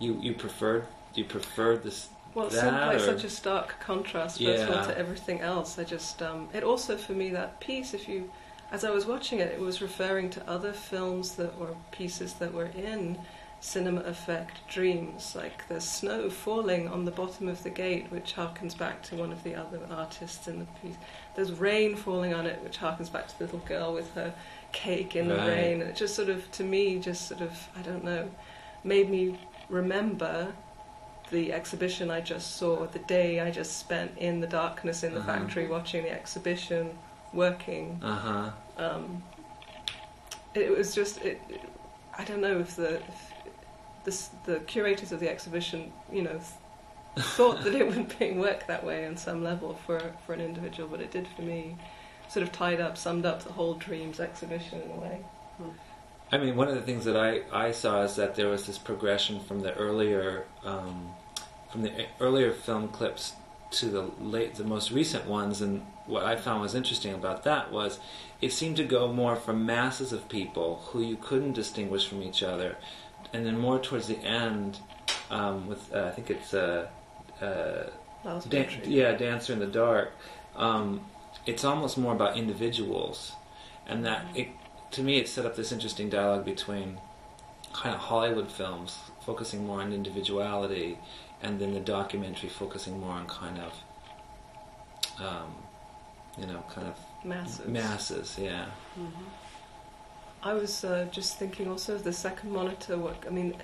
you 0.00 0.18
you 0.20 0.32
preferred 0.34 0.86
you 1.14 1.24
preferred 1.24 1.82
this 1.84 2.08
Well, 2.36 2.48
it's 2.48 2.56
That 2.56 2.64
sort 2.64 2.74
like 2.74 2.96
or- 2.96 2.98
such 2.98 3.24
a 3.24 3.30
stark 3.30 3.80
contrast, 3.80 4.42
first 4.42 4.64
of 4.64 4.70
all, 4.70 4.84
to 4.84 4.98
everything 4.98 5.40
else. 5.40 5.78
I 5.78 5.84
just, 5.84 6.20
um, 6.22 6.50
it 6.52 6.62
also 6.62 6.98
for 6.98 7.12
me 7.14 7.30
that 7.30 7.60
piece, 7.60 7.94
if 7.94 8.10
you, 8.10 8.30
as 8.70 8.84
I 8.84 8.90
was 8.90 9.06
watching 9.06 9.38
it, 9.38 9.50
it 9.52 9.58
was 9.58 9.80
referring 9.80 10.28
to 10.30 10.46
other 10.46 10.74
films 10.74 11.36
that 11.36 11.58
were 11.58 11.74
pieces 11.92 12.34
that 12.34 12.52
were 12.52 12.66
in 12.66 13.16
cinema 13.60 14.02
effect 14.02 14.68
dreams. 14.68 15.34
Like 15.34 15.66
there's 15.68 15.84
snow 15.88 16.28
falling 16.28 16.88
on 16.88 17.06
the 17.06 17.10
bottom 17.10 17.48
of 17.48 17.62
the 17.62 17.70
gate, 17.70 18.12
which 18.12 18.34
harkens 18.34 18.76
back 18.76 19.02
to 19.04 19.16
one 19.16 19.32
of 19.32 19.42
the 19.42 19.54
other 19.54 19.80
artists 19.90 20.46
in 20.46 20.58
the 20.58 20.66
piece. 20.82 20.96
There's 21.36 21.52
rain 21.52 21.96
falling 21.96 22.34
on 22.34 22.44
it, 22.46 22.62
which 22.62 22.76
harkens 22.76 23.10
back 23.10 23.28
to 23.28 23.38
the 23.38 23.44
little 23.44 23.60
girl 23.60 23.94
with 23.94 24.12
her 24.12 24.34
cake 24.72 25.16
in 25.16 25.28
the 25.28 25.36
rain. 25.36 25.80
And 25.80 25.88
it 25.88 25.96
just 25.96 26.14
sort 26.14 26.28
of, 26.28 26.52
to 26.52 26.64
me, 26.64 26.98
just 26.98 27.28
sort 27.28 27.40
of, 27.40 27.68
I 27.74 27.80
don't 27.80 28.04
know, 28.04 28.28
made 28.84 29.08
me 29.08 29.38
remember 29.70 30.52
the 31.30 31.52
exhibition 31.52 32.10
I 32.10 32.20
just 32.20 32.56
saw, 32.56 32.86
the 32.86 32.98
day 33.00 33.40
I 33.40 33.50
just 33.50 33.78
spent 33.78 34.12
in 34.18 34.40
the 34.40 34.46
darkness 34.46 35.02
in 35.02 35.12
the 35.14 35.20
Uh-huh. 35.20 35.32
factory 35.38 35.66
watching 35.66 36.04
the 36.04 36.10
exhibition, 36.12 36.96
working. 37.32 38.00
Uh 38.02 38.14
huh. 38.16 38.50
Um, 38.84 39.22
it 40.54 40.70
was 40.76 40.94
just, 40.94 41.18
it, 41.22 41.40
it- 41.48 41.60
I 42.18 42.24
don't 42.24 42.40
know 42.40 42.58
if 42.60 42.76
the 42.76 42.94
if 42.96 43.32
this, 44.04 44.30
the 44.46 44.60
curators 44.60 45.12
of 45.12 45.20
the 45.20 45.28
exhibition, 45.28 45.92
you 46.10 46.22
know, 46.22 46.40
thought 47.18 47.62
that 47.64 47.74
it 47.74 47.86
would 47.94 48.18
be 48.18 48.32
work 48.32 48.66
that 48.68 48.82
way 48.84 49.06
on 49.06 49.16
some 49.18 49.42
level 49.44 49.74
for 49.84 50.00
for 50.24 50.32
an 50.32 50.40
individual, 50.40 50.88
but 50.88 51.00
it 51.00 51.10
did 51.10 51.28
for 51.36 51.42
me. 51.42 51.76
Sort 52.28 52.42
of 52.42 52.52
tied 52.52 52.80
up, 52.80 52.96
summed 52.96 53.26
up 53.26 53.44
the 53.44 53.52
whole 53.52 53.74
Dreams 53.74 54.18
exhibition 54.18 54.80
in 54.80 54.90
a 54.92 54.94
way. 55.00 55.20
I 56.32 56.38
mean, 56.38 56.56
one 56.56 56.68
of 56.68 56.74
the 56.74 56.82
things 56.82 57.04
that 57.04 57.16
I, 57.16 57.42
I 57.52 57.70
saw 57.70 58.02
is 58.02 58.16
that 58.16 58.34
there 58.34 58.48
was 58.48 58.66
this 58.66 58.78
progression 58.78 59.40
from 59.40 59.60
the 59.60 59.72
earlier 59.74 60.44
um, 60.64 61.10
from 61.70 61.82
the 61.82 62.06
earlier 62.20 62.52
film 62.52 62.88
clips 62.88 63.34
to 63.70 63.86
the 63.86 64.10
late 64.20 64.54
the 64.54 64.64
most 64.64 64.90
recent 64.90 65.26
ones, 65.26 65.60
and 65.60 65.82
what 66.06 66.24
I 66.24 66.36
found 66.36 66.62
was 66.62 66.74
interesting 66.74 67.14
about 67.14 67.44
that 67.44 67.70
was 67.70 68.00
it 68.40 68.52
seemed 68.52 68.76
to 68.76 68.84
go 68.84 69.12
more 69.12 69.36
from 69.36 69.66
masses 69.66 70.12
of 70.12 70.28
people 70.28 70.82
who 70.86 71.00
you 71.00 71.16
couldn't 71.16 71.52
distinguish 71.52 72.08
from 72.08 72.22
each 72.22 72.42
other, 72.42 72.76
and 73.32 73.46
then 73.46 73.58
more 73.58 73.78
towards 73.78 74.08
the 74.08 74.18
end 74.18 74.78
um, 75.30 75.68
with 75.68 75.94
uh, 75.94 76.06
I 76.06 76.10
think 76.10 76.30
it's 76.30 76.54
uh, 76.54 76.88
uh, 77.40 77.84
Dan- 78.48 78.68
yeah, 78.84 79.12
Dancer 79.12 79.52
in 79.52 79.60
the 79.60 79.66
Dark. 79.66 80.12
Um, 80.56 81.02
it's 81.44 81.64
almost 81.64 81.96
more 81.98 82.14
about 82.14 82.36
individuals, 82.36 83.32
and 83.86 84.04
that 84.04 84.26
it 84.34 84.48
to 84.92 85.02
me 85.02 85.18
it 85.18 85.28
set 85.28 85.44
up 85.46 85.56
this 85.56 85.72
interesting 85.72 86.08
dialogue 86.08 86.44
between 86.44 86.98
kind 87.72 87.94
of 87.94 88.00
Hollywood 88.00 88.50
films 88.50 88.98
focusing 89.24 89.66
more 89.66 89.80
on 89.80 89.92
individuality, 89.92 90.98
and 91.42 91.60
then 91.60 91.74
the 91.74 91.80
documentary 91.80 92.48
focusing 92.48 92.98
more 93.00 93.10
on 93.12 93.26
kind 93.26 93.58
of, 93.58 93.72
um, 95.20 95.54
you 96.38 96.46
know, 96.46 96.62
kind 96.70 96.86
of 96.86 96.96
Masses. 97.24 97.66
masses. 97.66 98.38
Yeah. 98.40 98.66
I 100.42 100.52
was 100.54 100.84
uh, 100.84 101.06
just 101.10 101.38
thinking 101.38 101.68
also 101.68 101.96
of 101.96 102.04
the 102.04 102.12
second 102.12 102.52
monitor 102.52 102.96
work. 102.96 103.24
I 103.26 103.30
mean, 103.30 103.56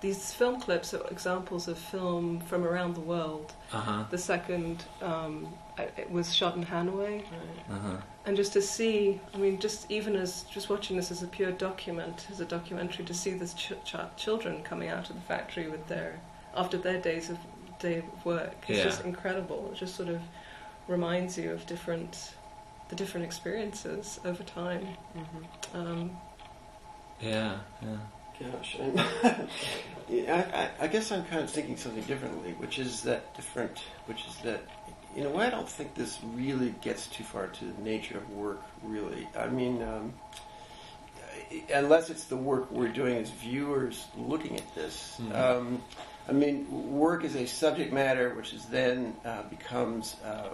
these 0.00 0.32
film 0.32 0.60
clips 0.60 0.94
are 0.94 1.06
examples 1.10 1.68
of 1.68 1.76
film 1.78 2.40
from 2.40 2.64
around 2.64 2.94
the 2.94 3.00
world. 3.00 3.52
Uh 3.72 3.80
huh. 3.80 4.04
The 4.10 4.18
second 4.18 4.84
um, 5.02 5.48
it 5.78 6.10
was 6.10 6.34
shot 6.34 6.56
in 6.56 6.64
Hanoi, 6.64 7.22
Uh 7.70 7.78
huh. 7.78 7.96
and 8.26 8.36
just 8.36 8.52
to 8.54 8.62
see, 8.62 9.20
I 9.34 9.38
mean, 9.38 9.58
just 9.58 9.90
even 9.90 10.14
as 10.16 10.42
just 10.44 10.68
watching 10.70 10.96
this 10.96 11.10
as 11.10 11.22
a 11.22 11.26
pure 11.26 11.52
document, 11.52 12.26
as 12.30 12.40
a 12.40 12.44
documentary, 12.44 13.04
to 13.06 13.14
see 13.14 13.32
these 13.34 13.54
ch- 13.54 13.72
ch- 13.84 13.96
children 14.16 14.62
coming 14.62 14.88
out 14.88 15.08
of 15.10 15.16
the 15.16 15.22
factory 15.22 15.68
with 15.68 15.86
their 15.88 16.20
after 16.56 16.78
their 16.78 17.00
days 17.00 17.30
of 17.30 17.38
day 17.80 17.98
of 17.98 18.24
work, 18.24 18.54
it's 18.68 18.78
Yeah. 18.78 18.84
just 18.84 19.04
incredible. 19.04 19.70
It 19.72 19.78
just 19.78 19.96
sort 19.96 20.08
of 20.08 20.20
reminds 20.86 21.36
you 21.38 21.50
of 21.52 21.66
different 21.66 22.34
the 22.90 22.94
different 22.96 23.24
experiences 23.26 24.20
over 24.24 24.42
time. 24.42 24.86
Mm-hmm. 25.16 25.76
Um, 25.76 26.18
Yeah. 27.20 27.58
Yeah. 27.82 27.96
Gosh, 28.52 28.76
I, 28.80 29.46
I, 30.28 30.70
I 30.80 30.86
guess 30.88 31.10
I'm 31.12 31.24
kind 31.24 31.42
of 31.42 31.50
thinking 31.50 31.76
something 31.76 32.02
differently, 32.04 32.52
which 32.58 32.78
is 32.78 33.02
that 33.02 33.34
different, 33.34 33.78
which 34.06 34.26
is 34.26 34.36
that, 34.44 34.62
in 35.16 35.26
a 35.26 35.30
way, 35.30 35.46
I 35.46 35.50
don't 35.50 35.68
think 35.68 35.94
this 35.94 36.18
really 36.34 36.74
gets 36.82 37.06
too 37.06 37.24
far 37.24 37.46
to 37.46 37.64
the 37.64 37.82
nature 37.82 38.18
of 38.18 38.30
work, 38.30 38.62
really. 38.82 39.26
I 39.38 39.46
mean, 39.48 39.82
um, 39.82 40.12
unless 41.72 42.10
it's 42.10 42.24
the 42.24 42.36
work 42.36 42.70
we're 42.70 42.88
doing 42.88 43.16
as 43.16 43.30
viewers 43.30 44.06
looking 44.16 44.56
at 44.56 44.74
this. 44.74 45.16
Mhm. 45.20 45.34
Um, 45.34 45.82
I 46.28 46.32
mean, 46.32 46.66
work 46.92 47.24
is 47.24 47.36
a 47.36 47.46
subject 47.46 47.92
matter 47.92 48.34
which 48.34 48.54
is 48.54 48.64
then 48.66 49.14
uh, 49.24 49.42
becomes 49.44 50.16
uh, 50.24 50.48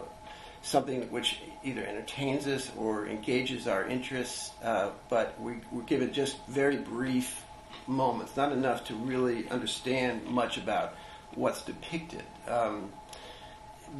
something 0.63 1.11
which 1.11 1.41
either 1.63 1.85
entertains 1.85 2.47
us 2.47 2.71
or 2.77 3.07
engages 3.07 3.67
our 3.69 3.87
interests, 3.87 4.51
uh, 4.63 4.91
but 5.09 5.41
we, 5.41 5.55
we're 5.71 5.83
given 5.83 6.13
just 6.13 6.37
very 6.49 6.77
brief 6.77 7.45
moments, 7.91 8.37
not 8.37 8.53
enough 8.53 8.85
to 8.87 8.95
really 8.95 9.49
understand 9.51 10.25
much 10.27 10.57
about 10.57 10.95
what's 11.35 11.63
depicted. 11.63 12.25
Um, 12.49 12.93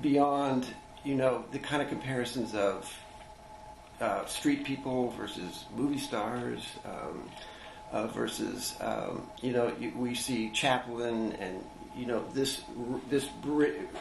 beyond, 0.01 0.67
you 1.05 1.15
know, 1.17 1.45
the 1.51 1.59
kind 1.59 1.83
of 1.83 1.89
comparisons 1.89 2.55
of 2.55 2.93
uh, 4.01 4.25
street 4.27 4.65
people 4.65 5.11
versus 5.11 5.65
movie 5.77 5.99
stars 5.99 6.65
um, 6.85 7.29
uh, 7.93 8.07
versus, 8.07 8.75
um, 8.81 9.27
you 9.43 9.53
know, 9.53 9.73
we 9.97 10.15
see 10.15 10.51
Chaplin 10.51 11.33
and, 11.33 11.65
you 11.97 12.07
know, 12.07 12.25
this 12.33 12.63
this 13.11 13.27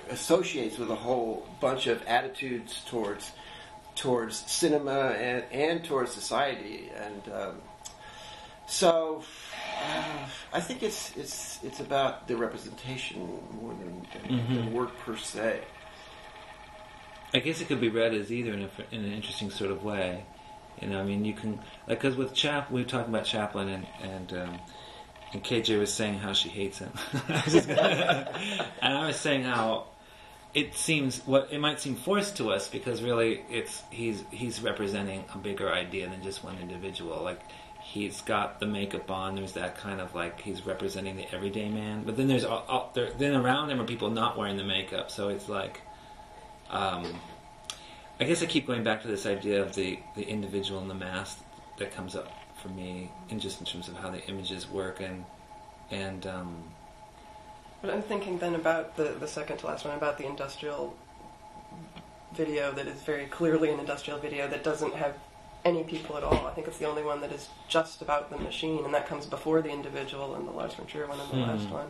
associates 0.10 0.78
with 0.78 0.92
a 0.92 0.96
whole 0.96 1.48
bunch 1.60 1.88
of 1.88 2.06
attitudes 2.06 2.84
towards 2.88 3.32
towards 3.96 4.38
cinema 4.50 5.10
and, 5.18 5.44
and 5.52 5.84
towards 5.84 6.12
society. 6.12 6.92
And 6.96 7.34
um, 7.34 7.56
so 8.70 9.24
uh, 9.84 10.04
I 10.54 10.60
think 10.62 10.84
it's, 10.84 11.16
it's, 11.18 11.60
it's 11.64 11.80
about 11.80 12.28
the 12.28 12.36
representation 12.38 13.40
more 13.62 13.74
than, 13.74 14.06
Mhm. 14.30 14.48
than 14.56 14.74
work 14.74 14.98
per 15.00 15.16
se. 15.18 15.62
I 17.34 17.40
guess 17.40 17.62
it 17.62 17.68
could 17.68 17.80
be 17.82 17.90
read 17.90 18.14
as 18.14 18.32
either 18.32 18.54
in, 18.54 18.64
a, 18.64 18.70
in 18.92 19.04
an 19.06 19.14
interesting 19.14 19.52
sort 19.52 19.70
of 19.72 19.84
way. 19.84 20.26
You 20.82 20.88
know, 20.88 21.00
I 21.00 21.04
mean, 21.04 21.26
you 21.26 21.34
can 21.34 21.60
like 21.88 22.00
because 22.02 22.16
with 22.16 22.34
Chap, 22.34 22.72
we 22.72 22.82
were 22.82 22.88
talking 22.88 23.14
about 23.14 23.26
Chaplin, 23.26 23.68
and 23.70 23.86
and 24.02 24.34
um, 24.34 24.60
and 25.34 25.44
KJ 25.44 25.78
was 25.78 25.94
saying 25.94 26.20
how 26.20 26.34
she 26.34 26.48
hates 26.50 26.80
him, 26.80 26.92
I 27.28 27.42
was 27.46 27.54
just 27.54 27.68
gonna- 27.68 28.32
and 28.82 28.98
I 28.98 29.06
was 29.08 29.18
saying 29.18 29.44
how 29.44 29.88
it 30.54 30.74
seems 30.76 31.20
what 31.28 31.50
it 31.52 31.60
might 31.60 31.80
seem 31.82 31.96
forced 31.96 32.38
to 32.38 32.52
us 32.52 32.68
because 32.70 33.04
really 33.04 33.42
it's 33.50 33.84
he's 33.92 34.24
he's 34.32 34.62
representing 34.62 35.24
a 35.34 35.38
bigger 35.38 35.70
idea 35.72 36.10
than 36.10 36.24
just 36.24 36.44
one 36.44 36.58
individual. 36.60 37.22
Like 37.24 37.42
he's 37.92 38.22
got 38.22 38.60
the 38.60 38.68
makeup 38.68 39.10
on. 39.10 39.36
There's 39.36 39.54
that 39.54 39.78
kind 39.78 40.00
of 40.00 40.14
like 40.14 40.42
he's 40.42 40.66
representing 40.66 41.16
the 41.16 41.26
everyday 41.34 41.70
man. 41.70 42.04
But 42.04 42.18
then 42.18 42.28
there's 42.28 42.46
all, 42.46 42.64
all, 42.68 42.92
there, 42.94 43.12
then 43.18 43.36
around 43.36 43.72
him 43.72 43.82
are 43.82 43.86
people 43.86 44.12
not 44.12 44.38
wearing 44.38 44.58
the 44.58 44.64
makeup. 44.64 45.10
So 45.10 45.30
it's 45.30 45.50
like, 45.50 45.82
um, 46.70 47.04
I 48.20 48.26
guess 48.26 48.44
I 48.44 48.46
keep 48.46 48.68
going 48.68 48.84
back 48.84 49.02
to 49.02 49.08
this 49.08 49.26
idea 49.26 49.62
of 49.62 49.74
the 49.74 50.00
the 50.16 50.24
individual 50.24 50.80
and 50.80 50.90
the 50.90 50.96
mass 50.96 51.38
that 51.80 51.92
comes 51.92 52.16
up 52.16 52.32
for 52.62 52.70
me, 52.70 53.10
in 53.30 53.40
just 53.40 53.60
in 53.60 53.66
terms 53.66 53.88
of 53.88 53.96
how 53.96 54.12
the 54.12 54.24
images 54.28 54.70
work 54.70 55.02
and 55.02 55.26
and 55.90 56.28
um, 56.28 56.64
But 57.82 57.92
I'm 57.92 58.04
thinking 58.04 58.38
then 58.38 58.54
about 58.54 58.98
the, 58.98 59.16
the 59.20 59.28
second 59.28 59.58
to 59.60 59.68
last 59.68 59.86
one, 59.86 59.98
about 59.98 60.18
the 60.18 60.28
industrial 60.28 60.96
video 62.36 62.72
that 62.74 62.86
is 62.86 63.02
very 63.02 63.26
clearly 63.26 63.72
an 63.72 63.80
industrial 63.80 64.20
video 64.20 64.48
that 64.48 64.64
doesn't 64.64 64.94
have 64.94 65.16
any 65.66 65.84
people 65.84 66.18
at 66.18 66.24
all. 66.24 66.48
I 66.48 66.52
think 66.52 66.68
it's 66.68 66.78
the 66.78 66.88
only 66.88 67.04
one 67.04 67.22
that 67.22 67.32
is 67.32 67.50
just 67.68 68.02
about 68.02 68.30
the 68.30 68.38
machine, 68.38 68.86
and 68.86 68.94
that 68.94 69.08
comes 69.08 69.26
before 69.26 69.62
the 69.62 69.70
individual 69.70 70.36
and 70.36 70.48
the 70.48 70.52
Lars 70.52 70.74
von 70.74 70.86
Trier 70.86 71.08
one 71.08 71.20
and 71.20 71.30
the 71.30 71.36
Hmm. 71.36 71.42
last 71.42 71.70
one. 71.70 71.88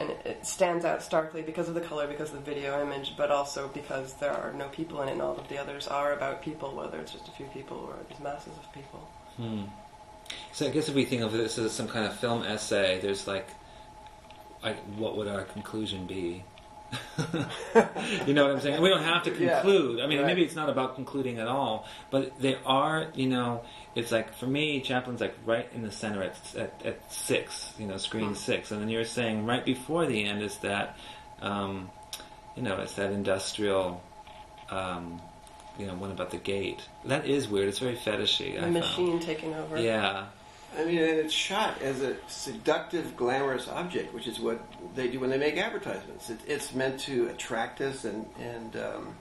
And 0.00 0.10
it, 0.10 0.20
it 0.24 0.46
stands 0.46 0.84
out 0.84 1.02
starkly 1.02 1.42
because 1.42 1.68
of 1.68 1.74
the 1.74 1.80
color, 1.80 2.06
because 2.06 2.30
of 2.32 2.44
the 2.44 2.50
video 2.54 2.82
image, 2.82 3.14
but 3.16 3.30
also 3.30 3.68
because 3.68 4.14
there 4.14 4.32
are 4.32 4.52
no 4.52 4.68
people 4.68 5.02
in 5.02 5.08
it, 5.08 5.12
and 5.12 5.22
all 5.22 5.36
of 5.36 5.48
the 5.48 5.58
others 5.58 5.86
are 5.86 6.12
about 6.12 6.42
people, 6.42 6.74
whether 6.74 6.98
it's 6.98 7.12
just 7.12 7.28
a 7.28 7.32
few 7.32 7.46
people 7.46 7.76
or 7.76 7.96
these 8.08 8.20
masses 8.20 8.54
of 8.56 8.72
people. 8.72 9.00
Hmm. 9.36 9.64
So 10.52 10.66
I 10.66 10.70
guess 10.70 10.88
if 10.88 10.94
we 10.94 11.04
think 11.04 11.22
of 11.22 11.32
this 11.32 11.58
as 11.58 11.72
some 11.72 11.88
kind 11.88 12.06
of 12.06 12.16
film 12.16 12.42
essay, 12.44 12.98
there's 13.00 13.26
like, 13.26 13.48
like 14.62 14.78
what 14.96 15.16
would 15.16 15.28
our 15.28 15.42
conclusion 15.42 16.06
be? 16.06 16.44
you 18.26 18.34
know 18.34 18.44
what 18.46 18.52
I'm 18.56 18.60
saying? 18.60 18.80
We 18.82 18.88
don't 18.88 19.02
have 19.02 19.22
to 19.24 19.30
Yeah. 19.36 19.60
conclude. 19.60 20.00
I 20.00 20.06
mean, 20.06 20.18
Right. 20.18 20.26
maybe 20.26 20.42
it's 20.42 20.56
not 20.56 20.68
about 20.68 20.94
concluding 20.96 21.38
at 21.38 21.46
all, 21.46 21.86
but 22.10 22.38
there 22.40 22.58
are, 22.66 23.08
you 23.14 23.28
know, 23.28 23.62
it's 23.94 24.10
like 24.12 24.34
for 24.34 24.46
me, 24.46 24.80
Chaplin's 24.80 25.20
like 25.20 25.34
right 25.46 25.68
in 25.74 25.82
the 25.82 25.92
center 25.92 26.22
at 26.22 26.36
at, 26.56 26.72
at 26.84 27.12
six, 27.12 27.72
you 27.78 27.86
know, 27.86 27.96
screen 27.96 28.34
six, 28.34 28.70
and 28.70 28.80
then 28.80 28.88
you're 28.88 29.04
saying 29.04 29.46
right 29.46 29.64
before 29.64 30.06
the 30.06 30.24
end 30.24 30.42
is 30.42 30.56
that, 30.58 30.96
um, 31.42 31.90
you 32.56 32.62
know, 32.62 32.76
it's 32.80 32.94
that 32.94 33.12
industrial. 33.12 34.02
Um, 34.70 35.20
you 35.78 35.86
know, 35.86 35.94
one 35.94 36.10
about 36.10 36.30
the 36.30 36.36
gate. 36.36 36.86
That 37.06 37.26
is 37.26 37.48
weird. 37.48 37.68
It's 37.68 37.78
very 37.78 37.96
fetishy. 37.96 38.50
I 38.50 38.54
The 38.56 38.60
found. 38.60 38.74
machine 38.74 39.18
taking 39.18 39.54
over. 39.54 39.80
Yeah, 39.80 40.26
I 40.76 40.84
mean, 40.84 40.98
and 40.98 41.18
it's 41.18 41.34
shot 41.34 41.82
as 41.82 42.00
a 42.02 42.16
seductive, 42.28 43.16
glamorous 43.16 43.68
object, 43.68 44.14
which 44.14 44.28
is 44.28 44.38
what 44.38 44.60
they 44.94 45.08
do 45.08 45.18
when 45.18 45.30
they 45.30 45.38
make 45.38 45.56
advertisements. 45.56 46.30
It, 46.30 46.38
it's 46.46 46.74
meant 46.74 47.00
to 47.00 47.28
attract 47.28 47.80
us 47.80 48.04
and 48.04 48.26
and 48.38 48.76
um, 48.76 49.16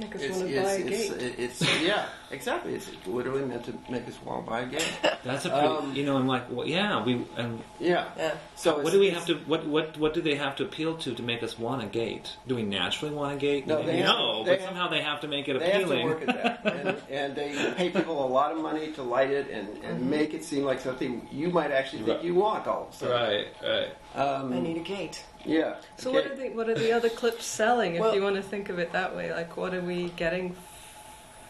Make 0.00 0.16
us 0.16 0.22
it's, 0.22 0.36
want 0.36 0.48
to 0.48 0.62
buy 0.62 0.72
a 0.72 0.78
it's, 0.78 0.88
gate. 1.10 1.22
it's, 1.38 1.60
it's 1.62 1.82
yeah, 1.82 2.06
exactly. 2.30 2.74
It's 2.74 2.90
literally 3.06 3.44
meant 3.44 3.64
to 3.66 3.74
make 3.90 4.08
us 4.08 4.20
want 4.24 4.44
to 4.46 4.50
buy 4.50 4.60
a 4.60 4.66
gate. 4.66 4.90
That's 5.24 5.44
a 5.44 5.50
pretty, 5.50 5.66
Um, 5.66 5.94
you 5.94 6.04
know, 6.06 6.16
I'm 6.16 6.26
like, 6.26 6.50
well, 6.50 6.66
yeah, 6.66 7.04
we, 7.04 7.24
and 7.36 7.62
Yeah. 7.78 8.08
Yeah. 8.16 8.34
So 8.56 8.70
what 8.72 8.78
it's- 8.80 8.92
do 8.94 9.00
we 9.00 9.08
it's- 9.08 9.26
have 9.26 9.38
to, 9.38 9.44
what, 9.48 9.66
what, 9.66 9.98
what 9.98 10.14
do 10.14 10.22
they 10.22 10.34
have 10.36 10.56
to 10.56 10.64
appeal 10.64 10.96
to 10.96 11.14
to 11.14 11.22
make 11.22 11.42
us 11.42 11.58
want 11.58 11.82
a 11.82 11.86
gate? 11.86 12.36
Do 12.46 12.54
we 12.56 12.62
naturally 12.62 13.14
want 13.14 13.34
a 13.34 13.36
gate? 13.36 13.66
No, 13.66 13.82
they 13.82 13.98
have- 13.98 14.06
no, 14.16 14.44
they 14.44 14.52
but 14.52 14.60
have- 14.60 14.68
somehow 14.68 14.88
they 14.88 15.02
have 15.02 15.20
to 15.20 15.28
make 15.28 15.46
it 15.48 15.58
They 15.58 15.70
have 15.70 15.82
to 15.82 15.86
appealing. 15.88 16.06
work 16.06 16.28
at 16.28 16.42
that, 16.64 16.74
and, 16.86 16.96
and 17.10 17.36
they 17.36 17.72
pay 17.76 17.90
people 17.90 18.24
a 18.24 18.28
lot 18.28 18.50
of 18.52 18.58
money 18.58 18.92
to 18.92 19.02
light 19.02 19.30
it 19.30 19.50
and, 19.50 19.68
and 19.84 20.10
make 20.10 20.32
it 20.32 20.42
seem 20.42 20.64
like 20.64 20.80
something 20.80 21.28
you 21.30 21.50
might 21.50 21.70
actually 21.70 22.02
think 22.04 22.16
Right. 22.16 22.24
you 22.24 22.34
want 22.34 22.66
all 22.66 22.84
of 22.88 22.94
a 22.94 22.96
sudden. 22.96 23.14
right, 23.14 23.46
right. 23.62 23.88
Um, 24.14 24.52
I 24.52 24.58
need 24.60 24.76
a 24.78 24.80
gate. 24.80 25.22
Yeah. 25.44 25.74
So 25.96 26.10
Okay. 26.10 26.18
what 26.18 26.30
are 26.30 26.36
the 26.36 26.48
what 26.50 26.68
are 26.68 26.74
the 26.74 26.92
other 26.92 27.08
clips 27.08 27.44
selling? 27.44 27.94
If 27.96 28.00
Well- 28.00 28.14
you 28.14 28.22
want 28.22 28.36
to 28.36 28.42
think 28.42 28.68
of 28.68 28.78
it 28.78 28.92
that 28.92 29.14
way, 29.16 29.32
like 29.32 29.56
what 29.56 29.74
are 29.74 29.80
we 29.80 30.08
getting 30.10 30.54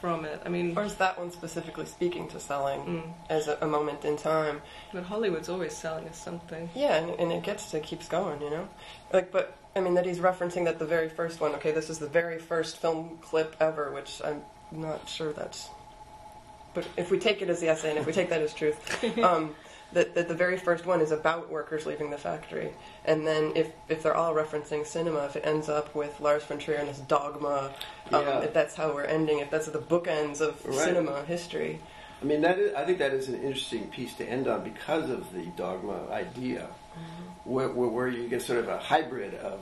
from 0.01 0.25
it? 0.25 0.43
I 0.45 0.49
mean, 0.49 0.77
Or 0.77 0.83
is 0.85 0.97
that 0.97 1.19
one 1.19 1.31
specifically 1.31 1.87
speaking 1.87 2.27
to 2.29 2.41
selling 2.41 2.81
mm, 2.81 3.13
as 3.31 3.47
a, 3.47 3.57
a 3.61 3.67
moment 3.69 4.05
in 4.05 4.17
time? 4.17 4.61
but 4.93 5.05
Hollywood's 5.05 5.49
always 5.49 5.77
selling 5.77 6.09
us 6.09 6.19
something. 6.19 6.69
Yeah, 6.75 6.97
and, 6.97 7.11
and 7.21 7.31
it 7.33 7.43
gets 7.45 7.71
to 7.71 7.81
keeps 7.81 8.09
going, 8.09 8.43
you 8.43 8.51
know. 8.51 8.69
Like, 9.13 9.31
but 9.31 9.57
I 9.77 9.81
mean 9.81 9.95
that 9.95 10.05
he's 10.05 10.19
referencing 10.19 10.65
that 10.65 10.79
the 10.79 10.87
very 10.87 11.09
first 11.09 11.41
one. 11.41 11.53
Okay, 11.55 11.71
this 11.71 11.89
is 11.89 11.99
the 11.99 12.09
very 12.09 12.39
first 12.39 12.79
film 12.79 13.19
clip 13.23 13.55
ever, 13.61 13.93
which 13.93 14.21
I'm 14.25 14.43
not 14.73 15.09
sure 15.09 15.33
that's. 15.33 15.69
But 16.75 16.87
if 16.97 17.11
we 17.11 17.19
take 17.19 17.43
it 17.43 17.51
as 17.51 17.61
the 17.61 17.69
essay, 17.69 17.91
and 17.91 17.99
if 17.99 18.07
we 18.07 18.13
take 18.13 18.31
that 18.31 18.41
as 18.41 18.55
truth, 18.55 18.79
um, 19.19 19.55
that, 19.93 20.15
that 20.15 20.29
the 20.29 20.35
very 20.35 20.57
first 20.57 20.87
one 20.87 21.01
is 21.01 21.11
about 21.13 21.51
workers 21.51 21.87
leaving 21.87 22.11
the 22.11 22.19
factory, 22.19 22.73
and 23.05 23.27
then 23.27 23.53
if 23.55 23.73
if 23.89 24.03
they're 24.03 24.17
all 24.17 24.35
referencing 24.35 24.87
cinema, 24.87 25.25
if 25.27 25.37
it 25.37 25.45
ends 25.47 25.69
up 25.69 25.95
with 25.95 26.19
Lars 26.21 26.45
von 26.45 26.59
Trier 26.59 26.77
and 26.79 26.89
his 26.89 26.99
Dogma, 26.99 27.73
um, 28.13 28.23
Yeah. 28.27 28.41
if 28.41 28.53
that's 28.53 28.75
how 28.75 28.93
we're 28.95 29.05
ending, 29.05 29.39
if 29.41 29.51
that's 29.51 29.67
the 29.67 29.79
bookends 29.79 30.41
of 30.41 30.65
Right. 30.65 30.79
cinema 30.79 31.23
history. 31.25 31.81
I 32.21 32.25
mean, 32.25 32.41
that 32.43 32.59
is, 32.59 32.73
I 32.75 32.85
think 32.85 32.99
that 32.99 33.13
is 33.13 33.29
an 33.29 33.35
interesting 33.43 33.89
piece 33.89 34.15
to 34.15 34.25
end 34.25 34.47
on 34.47 34.63
because 34.63 35.11
of 35.11 35.33
the 35.33 35.45
dogma 35.57 36.09
idea, 36.11 36.69
where, 37.45 37.69
where, 37.69 37.89
where 37.89 38.09
you 38.09 38.29
get 38.29 38.43
sort 38.43 38.61
of 38.61 38.69
a 38.69 38.79
hybrid 38.79 39.35
of 39.35 39.59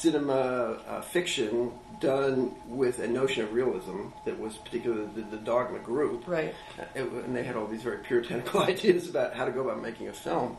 cinema 0.00 0.78
uh, 0.88 1.00
fiction 1.00 1.72
done 2.00 2.54
with 2.68 2.98
a 2.98 3.08
notion 3.08 3.44
of 3.44 3.52
realism 3.52 4.08
that 4.24 4.38
was 4.38 4.56
particularly 4.58 5.08
the, 5.14 5.22
the 5.22 5.38
dogma 5.38 5.78
group. 5.78 6.26
Right. 6.26 6.54
It- 6.94 7.10
and 7.10 7.34
they 7.34 7.42
had 7.42 7.56
all 7.56 7.66
these 7.66 7.82
very 7.82 7.98
puritanical 7.98 8.60
ideas 8.72 9.08
about 9.08 9.34
how 9.34 9.44
to 9.44 9.50
go 9.50 9.60
about 9.62 9.82
making 9.82 10.08
a 10.08 10.12
film. 10.12 10.58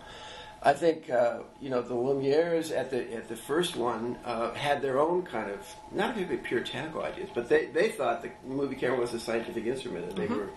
I 0.63 0.73
think 0.73 1.09
uh, 1.09 1.41
you 1.61 1.69
know 1.69 1.83
the 1.83 1.93
Lumieres 1.93 2.75
at 2.75 2.89
the 2.89 3.13
at 3.13 3.29
the 3.29 3.35
first 3.35 3.75
one 3.75 4.17
uh, 4.25 4.53
had 4.55 4.81
their 4.81 4.99
own 4.99 5.21
kind 5.21 5.51
of 5.51 5.59
not 5.91 6.13
particularly 6.15 6.43
puritanical 6.43 7.03
ideas, 7.03 7.29
but 7.33 7.47
they, 7.47 7.67
they 7.67 7.89
thought 7.89 8.23
the 8.23 8.31
movie 8.43 8.75
camera 8.75 8.99
was 8.99 9.13
a 9.13 9.19
scientific 9.19 9.65
instrument, 9.67 10.05
and 10.09 10.17
they 10.17 10.25
were, 10.25 10.49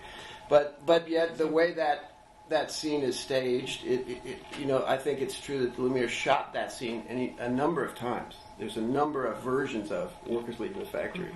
but 0.49 0.83
but 0.87 1.07
yet 1.07 1.37
the 1.37 1.47
way 1.47 1.73
that 1.73 2.13
that 2.49 2.71
scene 2.71 3.03
is 3.03 3.17
staged, 3.17 3.85
it, 3.85 4.07
it, 4.07 4.21
it 4.25 4.37
you 4.59 4.65
know 4.65 4.83
I 4.87 4.97
think 4.97 5.21
it's 5.21 5.39
true 5.39 5.59
that 5.59 5.75
the 5.75 5.81
Lumiere 5.83 6.09
shot 6.09 6.53
that 6.53 6.71
scene 6.71 7.03
any, 7.07 7.35
a 7.39 7.47
number 7.47 7.85
of 7.85 7.93
times. 7.93 8.35
There's 8.61 8.77
a 8.77 8.81
number 8.81 9.25
of 9.25 9.39
versions 9.41 9.91
of 9.91 10.13
workers 10.27 10.59
leaving 10.59 10.77
the 10.77 10.85
factory, 10.85 11.31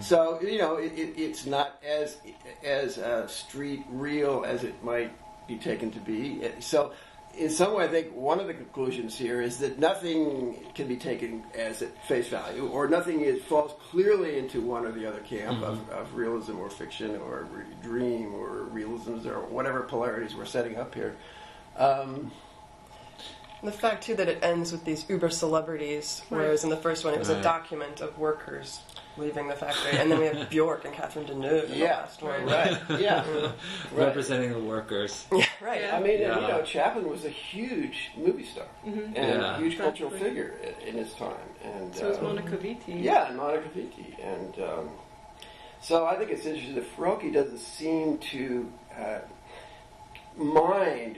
so 0.00 0.40
you 0.40 0.58
know 0.58 0.76
it, 0.76 0.92
it, 0.92 1.18
it's 1.18 1.44
not 1.44 1.82
as 1.84 2.18
as 2.64 2.98
uh, 2.98 3.26
street 3.26 3.84
real 3.90 4.44
as 4.46 4.62
it 4.62 4.80
might 4.84 5.10
be 5.48 5.56
taken 5.56 5.90
to 5.90 5.98
be. 5.98 6.40
So, 6.60 6.92
in 7.36 7.50
some 7.50 7.74
way, 7.74 7.84
I 7.84 7.88
think 7.88 8.14
one 8.14 8.38
of 8.38 8.46
the 8.46 8.54
conclusions 8.54 9.18
here 9.18 9.42
is 9.42 9.58
that 9.58 9.80
nothing 9.80 10.66
can 10.76 10.86
be 10.86 10.96
taken 10.96 11.42
as 11.52 11.82
at 11.82 12.06
face 12.06 12.28
value, 12.28 12.68
or 12.68 12.86
nothing 12.86 13.22
is, 13.22 13.42
falls 13.42 13.72
clearly 13.90 14.38
into 14.38 14.60
one 14.60 14.86
or 14.86 14.92
the 14.92 15.04
other 15.04 15.20
camp 15.20 15.60
of, 15.64 15.90
of 15.90 16.14
realism 16.14 16.60
or 16.60 16.70
fiction 16.70 17.16
or 17.16 17.48
re- 17.50 17.64
dream 17.82 18.32
or 18.34 18.68
realisms 18.70 19.26
or 19.26 19.40
whatever 19.40 19.82
polarities 19.82 20.36
we're 20.36 20.44
setting 20.44 20.76
up 20.76 20.94
here. 20.94 21.16
Um, 21.76 22.30
The 23.62 23.72
fact 23.72 24.04
too 24.04 24.14
that 24.14 24.28
it 24.28 24.42
ends 24.44 24.70
with 24.70 24.84
these 24.84 25.04
uber 25.10 25.30
celebrities, 25.30 26.22
whereas 26.28 26.62
in 26.62 26.70
the 26.70 26.76
first 26.76 27.04
one 27.04 27.12
it 27.14 27.18
was 27.18 27.28
a 27.28 27.42
document 27.42 28.00
of 28.00 28.16
workers 28.16 28.80
leaving 29.16 29.48
the 29.48 29.54
factory, 29.56 29.98
and 29.98 30.08
then 30.12 30.20
we 30.20 30.26
have 30.26 30.48
Bjork 30.48 30.84
and 30.84 30.94
Catherine 30.94 31.26
Deneuve 31.26 31.64
in 31.64 31.70
the 31.72 31.76
yeah, 31.78 31.96
last 32.02 32.22
one. 32.22 32.44
right, 32.46 32.78
yeah, 33.00 33.28
right. 33.42 33.52
Representing 33.92 34.52
the 34.52 34.60
workers. 34.60 35.26
Yeah, 35.32 35.44
right. 35.60 35.80
Yeah. 35.80 35.96
I 35.96 36.00
mean, 36.00 36.10
and, 36.12 36.20
Yeah. 36.20 36.40
you 36.40 36.46
know, 36.48 36.62
Chaplin 36.62 37.08
was 37.08 37.24
a 37.24 37.28
huge 37.30 38.12
movie 38.16 38.44
star 38.44 38.66
and 38.84 38.96
Yeah. 39.16 39.56
a 39.56 39.58
huge 39.58 39.76
cultural 39.76 40.10
Exactly. 40.12 40.28
figure 40.28 40.54
i- 40.62 40.86
in 40.88 40.94
his 40.94 41.12
time. 41.14 41.34
And 41.64 41.92
So 41.96 42.10
is 42.10 42.18
um, 42.18 42.24
Monica 42.26 42.56
Vitti. 42.56 43.02
Yeah, 43.02 43.26
and 43.26 43.36
Monica 43.38 43.68
Vitti. 43.76 44.14
And 44.24 44.54
um, 44.62 44.90
so 45.82 46.06
I 46.06 46.14
think 46.14 46.30
it's 46.30 46.46
interesting 46.46 46.76
that 46.76 46.96
Farocki 46.96 47.32
doesn't 47.32 47.58
seem 47.58 48.18
to 48.18 48.72
uh, 48.96 49.18
mind 50.36 51.16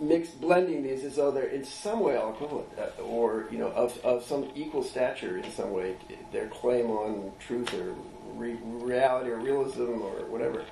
mix 0.00 0.30
blending 0.30 0.82
these 0.82 1.04
as 1.04 1.16
though 1.16 1.30
they're 1.30 1.44
in 1.44 1.64
some 1.64 2.00
way 2.00 2.16
all 2.16 2.32
equivalent, 2.32 2.68
uh, 2.78 3.02
or 3.02 3.46
you 3.50 3.58
know, 3.58 3.68
of, 3.68 3.98
of 4.04 4.24
some 4.24 4.50
equal 4.54 4.82
stature 4.82 5.36
in 5.36 5.50
some 5.52 5.72
way. 5.72 5.96
Their 6.32 6.48
claim 6.48 6.90
on 6.90 7.32
truth 7.38 7.72
or 7.74 7.94
re- 8.34 8.58
reality 8.62 9.30
or 9.30 9.36
realism 9.36 10.02
or 10.02 10.24
whatever. 10.26 10.64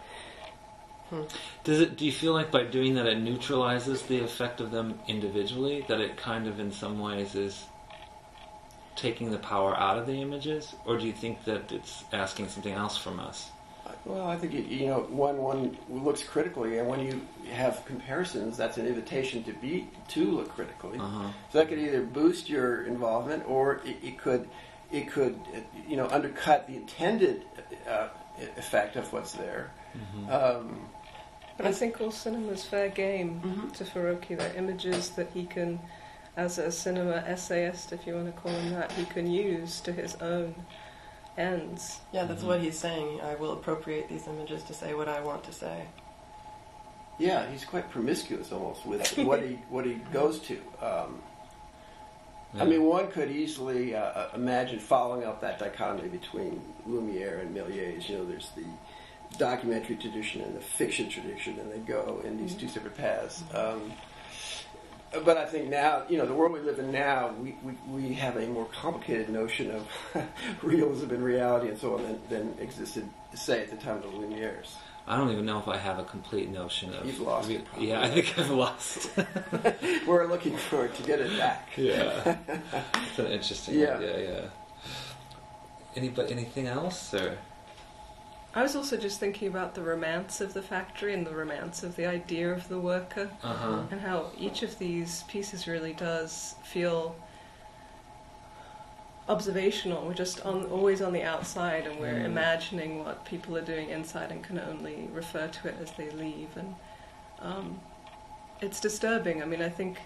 Does 1.64 1.80
it? 1.80 1.96
Do 1.96 2.04
you 2.04 2.12
feel 2.12 2.32
like 2.32 2.50
by 2.50 2.64
doing 2.64 2.94
that 2.94 3.06
it 3.06 3.18
neutralizes 3.18 4.02
the 4.02 4.20
effect 4.20 4.60
of 4.60 4.70
them 4.70 4.98
individually? 5.08 5.84
That 5.88 6.00
it 6.00 6.16
kind 6.16 6.46
of, 6.46 6.60
in 6.60 6.70
some 6.70 6.98
ways, 6.98 7.34
is 7.34 7.64
taking 8.94 9.30
the 9.30 9.38
power 9.38 9.74
out 9.76 9.96
of 9.96 10.06
the 10.06 10.20
images, 10.20 10.74
or 10.84 10.98
do 10.98 11.06
you 11.06 11.12
think 11.12 11.44
that 11.44 11.72
it's 11.72 12.04
asking 12.12 12.48
something 12.48 12.74
else 12.74 12.98
from 12.98 13.20
us? 13.20 13.50
Well, 14.04 14.26
I 14.26 14.36
think 14.36 14.52
you, 14.54 14.60
you 14.62 14.86
know 14.86 15.00
when 15.10 15.36
one 15.38 15.76
looks 15.90 16.22
critically, 16.22 16.78
and 16.78 16.88
when 16.88 17.00
you 17.00 17.20
have 17.52 17.84
comparisons, 17.86 18.56
that's 18.56 18.76
an 18.78 18.86
invitation 18.86 19.42
to 19.44 19.52
be 19.52 19.88
to 20.08 20.24
look 20.30 20.48
critically. 20.54 20.98
Uh-huh. 20.98 21.28
So 21.50 21.58
that 21.58 21.68
could 21.68 21.78
either 21.78 22.02
boost 22.02 22.48
your 22.48 22.84
involvement, 22.84 23.44
or 23.48 23.76
it, 23.84 23.96
it 24.02 24.18
could 24.18 24.48
it 24.92 25.10
could 25.10 25.38
uh, 25.54 25.60
you 25.88 25.96
know 25.96 26.06
undercut 26.08 26.66
the 26.66 26.76
intended 26.76 27.44
uh, 27.88 28.08
effect 28.56 28.96
of 28.96 29.12
what's 29.12 29.32
there. 29.32 29.70
Um, 30.30 30.88
But 31.56 31.66
I 31.66 31.72
think 31.72 32.00
all 32.00 32.12
cinema's 32.12 32.64
fair 32.64 32.88
game 32.88 33.40
Mhm. 33.44 33.72
to 33.78 33.84
Farocki. 33.84 34.38
They're 34.38 34.54
images 34.54 35.10
that 35.10 35.28
he 35.34 35.44
can, 35.44 35.80
as 36.36 36.58
a 36.58 36.70
cinema 36.70 37.16
essayist, 37.26 37.92
if 37.92 38.06
you 38.06 38.14
want 38.14 38.26
to 38.32 38.40
call 38.40 38.52
him 38.52 38.70
that, 38.74 38.92
he 38.92 39.04
can 39.06 39.26
use 39.26 39.80
to 39.80 39.92
his 39.92 40.14
own 40.22 40.54
ends. 41.38 42.00
Yeah, 42.12 42.24
that's 42.24 42.42
what 42.42 42.60
he's 42.60 42.78
saying. 42.78 43.20
I 43.22 43.36
will 43.36 43.52
appropriate 43.52 44.08
these 44.08 44.26
images 44.26 44.62
to 44.64 44.74
say 44.74 44.92
what 44.94 45.08
I 45.08 45.20
want 45.20 45.44
to 45.44 45.52
say. 45.52 45.86
yeah, 47.18 47.50
he's 47.50 47.64
quite 47.64 47.90
promiscuous 47.90 48.52
almost 48.52 48.84
with 48.84 49.16
what 49.18 49.42
he 49.42 49.58
what 49.70 49.86
he 49.86 49.94
goes 50.12 50.40
to. 50.40 50.58
Um, 50.82 51.22
I 52.58 52.64
mean, 52.64 52.84
one 52.84 53.10
could 53.10 53.30
easily 53.30 53.94
uh, 53.94 54.28
imagine 54.34 54.78
following 54.78 55.24
up 55.26 55.40
that 55.42 55.58
dichotomy 55.58 56.08
between 56.08 56.62
Lumiere 56.86 57.40
and 57.40 57.54
Méliès. 57.54 58.08
You 58.08 58.18
know, 58.18 58.24
there's 58.24 58.50
the 58.56 58.64
documentary 59.36 59.96
tradition 59.96 60.40
and 60.40 60.56
the 60.56 60.60
fiction 60.60 61.10
tradition, 61.10 61.58
and 61.58 61.70
they 61.70 61.78
go 61.78 62.22
in 62.24 62.38
these 62.38 62.54
two 62.54 62.68
separate 62.68 62.96
paths. 62.96 63.42
Um, 63.52 63.92
but 65.24 65.36
I 65.36 65.46
think 65.46 65.68
now, 65.68 66.02
you 66.08 66.18
know, 66.18 66.26
the 66.26 66.34
world 66.34 66.52
we 66.52 66.60
live 66.60 66.78
in 66.78 66.92
now, 66.92 67.32
we, 67.40 67.56
we, 67.62 67.74
we 67.88 68.14
have 68.14 68.36
a 68.36 68.46
more 68.46 68.66
complicated 68.66 69.28
notion 69.30 69.70
of 69.70 69.86
realism 70.62 71.10
and 71.10 71.24
reality 71.24 71.68
and 71.68 71.78
so 71.78 71.96
on 71.96 72.02
than, 72.02 72.20
than 72.28 72.54
existed, 72.58 73.08
say, 73.34 73.62
at 73.62 73.70
the 73.70 73.76
time 73.76 73.96
of 73.96 74.02
the 74.02 74.08
Lumieres. 74.08 74.74
I 75.06 75.16
don't 75.16 75.30
even 75.30 75.46
know 75.46 75.58
if 75.58 75.66
I 75.66 75.78
have 75.78 75.98
a 75.98 76.04
complete 76.04 76.50
notion 76.50 76.92
of. 76.92 77.06
You've 77.06 77.20
lost 77.20 77.48
it. 77.48 77.64
Yeah, 77.78 78.02
I 78.02 78.08
think 78.10 78.38
I've 78.38 78.50
lost. 78.50 79.10
We're 80.06 80.26
looking 80.26 80.54
for 80.54 80.86
to 80.86 81.02
get 81.02 81.20
it 81.20 81.34
back. 81.38 81.70
yeah, 81.78 82.36
it's 82.94 83.18
an 83.18 83.28
interesting. 83.28 83.78
Yeah. 83.78 83.98
Yeah, 84.00 84.16
yeah. 84.18 84.40
Anybody, 85.96 86.32
anything 86.32 86.66
else 86.66 87.14
or? 87.14 87.38
I 88.54 88.62
was 88.62 88.74
also 88.74 88.96
just 88.96 89.20
thinking 89.20 89.46
about 89.48 89.74
the 89.74 89.82
romance 89.82 90.40
of 90.40 90.54
the 90.54 90.62
factory 90.62 91.12
and 91.14 91.26
the 91.26 91.34
romance 91.34 91.82
of 91.82 91.96
the 91.96 92.06
idea 92.06 92.50
of 92.52 92.66
the 92.68 92.78
worker, 92.78 93.30
Uh 93.42 93.54
huh. 93.54 93.82
and 93.90 94.00
how 94.00 94.30
each 94.38 94.62
of 94.62 94.78
these 94.78 95.22
pieces 95.24 95.66
really 95.68 95.92
does 95.92 96.54
feel 96.64 97.14
observational. 99.28 100.06
We're 100.06 100.14
just 100.14 100.40
on, 100.46 100.64
always 100.66 101.02
on 101.02 101.12
the 101.12 101.22
outside, 101.22 101.86
and 101.86 102.00
we're 102.00 102.14
Mm. 102.20 102.24
imagining 102.24 103.04
what 103.04 103.24
people 103.26 103.56
are 103.56 103.60
doing 103.62 103.90
inside, 103.90 104.30
and 104.32 104.42
can 104.42 104.58
only 104.58 105.08
refer 105.12 105.46
to 105.48 105.68
it 105.68 105.76
as 105.82 105.92
they 105.92 106.10
leave. 106.10 106.56
And 106.56 106.74
um, 107.40 107.80
it's 108.62 108.80
disturbing. 108.80 109.42
I 109.42 109.46
mean, 109.46 109.60
I 109.62 109.68
think 109.68 109.98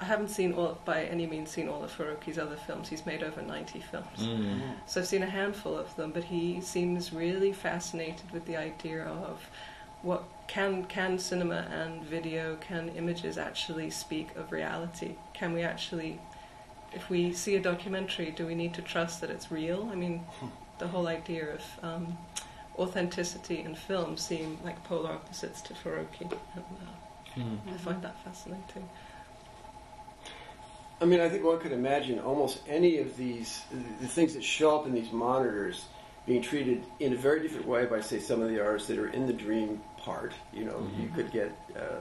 I 0.00 0.04
haven't 0.04 0.28
seen 0.28 0.52
all 0.52 0.78
by 0.84 1.04
any 1.04 1.26
means 1.26 1.50
seen 1.50 1.68
all 1.68 1.82
of 1.82 1.96
Farocki's 1.96 2.38
other 2.38 2.56
films. 2.56 2.88
He's 2.88 3.04
made 3.04 3.22
over 3.22 3.42
ninety 3.42 3.80
films. 3.80 4.18
Mm. 4.18 4.60
So 4.86 5.00
I've 5.00 5.06
seen 5.06 5.22
a 5.22 5.30
handful 5.30 5.76
of 5.76 5.94
them, 5.96 6.12
but 6.12 6.24
he 6.24 6.60
seems 6.60 7.12
really 7.12 7.52
fascinated 7.52 8.30
with 8.32 8.44
the 8.46 8.56
idea 8.56 9.04
of 9.04 9.48
what 10.02 10.24
can 10.46 10.84
can 10.84 11.18
cinema 11.18 11.66
and 11.72 12.02
video 12.04 12.56
can 12.56 12.90
images 12.90 13.36
actually 13.38 13.90
speak 13.90 14.34
of 14.36 14.52
reality? 14.52 15.16
Can 15.34 15.52
we 15.52 15.62
actually, 15.62 16.20
if 16.92 17.10
we 17.10 17.32
see 17.32 17.56
a 17.56 17.60
documentary, 17.60 18.30
do 18.30 18.46
we 18.46 18.54
need 18.54 18.74
to 18.74 18.82
trust 18.82 19.20
that 19.20 19.30
it's 19.30 19.50
real? 19.50 19.88
I 19.92 19.96
mean, 19.96 20.24
the 20.78 20.86
whole 20.88 21.08
idea 21.08 21.54
of 21.54 21.62
um, 21.82 22.18
authenticity 22.78 23.58
in 23.60 23.74
film 23.74 24.16
seem 24.16 24.58
like 24.64 24.82
polar 24.84 25.10
opposites 25.10 25.60
to 25.62 25.74
Farocki, 25.74 26.20
and 26.54 26.64
uh, 26.82 26.92
Hmm. 27.34 27.56
I 27.72 27.76
find 27.76 28.02
that 28.02 28.16
fascinating. 28.24 28.88
I 31.00 31.04
mean, 31.04 31.20
I 31.20 31.28
think 31.28 31.44
one 31.44 31.58
could 31.60 31.72
imagine 31.72 32.18
almost 32.18 32.60
any 32.68 32.98
of 32.98 33.16
these, 33.16 33.62
the 34.00 34.08
things 34.08 34.34
that 34.34 34.42
show 34.42 34.78
up 34.78 34.86
in 34.86 34.94
these 34.94 35.12
monitors 35.12 35.84
being 36.26 36.42
treated 36.42 36.84
in 36.98 37.12
a 37.12 37.16
very 37.16 37.40
different 37.40 37.66
way 37.66 37.86
by, 37.86 38.00
say, 38.00 38.18
some 38.18 38.42
of 38.42 38.48
the 38.48 38.60
artists 38.62 38.88
that 38.88 38.98
are 38.98 39.08
in 39.08 39.26
the 39.26 39.32
dream 39.32 39.80
part. 39.98 40.32
You 40.52 40.64
know, 40.64 40.74
Mhm. 40.74 41.02
you 41.02 41.08
could 41.14 41.30
get 41.30 41.52
uh, 41.76 42.00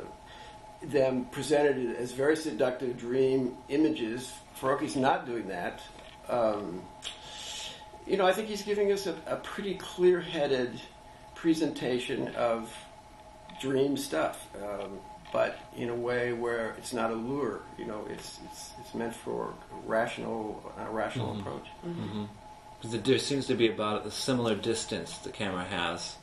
them 0.81 1.25
presented 1.25 1.95
as 1.95 2.11
very 2.11 2.35
seductive 2.35 2.97
dream 2.97 3.55
images. 3.69 4.33
Farocki's 4.59 4.95
not 4.95 5.25
doing 5.25 5.47
that. 5.47 5.81
Um, 6.27 6.81
you 8.05 8.17
know, 8.17 8.25
I 8.25 8.33
think 8.33 8.47
he's 8.47 8.63
giving 8.63 8.91
us 8.91 9.05
a, 9.07 9.15
a 9.27 9.35
pretty 9.37 9.75
clear 9.75 10.19
headed 10.21 10.81
presentation 11.35 12.29
of 12.35 12.73
dream 13.61 13.95
stuff. 13.95 14.47
Um, 14.55 14.99
but 15.37 15.55
in 15.83 15.89
a 15.89 15.95
way 16.09 16.33
where 16.33 16.73
it's 16.79 16.93
not 16.93 17.11
a 17.11 17.13
lure. 17.29 17.59
You 17.77 17.85
know, 17.85 18.01
it's 18.09 18.39
it's 18.45 18.71
it's 18.81 18.93
meant 18.95 19.13
for 19.25 19.39
a 19.75 19.87
rational 19.95 20.41
a 20.79 20.89
rational 20.89 21.27
Mhm. 21.35 21.39
approach. 21.41 21.67
Mm-hmm. 21.85 22.23
Because 22.81 23.01
there 23.09 23.19
seems 23.19 23.45
to 23.47 23.55
be 23.63 23.67
about 23.77 24.05
a 24.07 24.11
similar 24.27 24.55
distance 24.71 25.09
the 25.19 25.29
camera 25.41 25.63
has. 25.65 26.15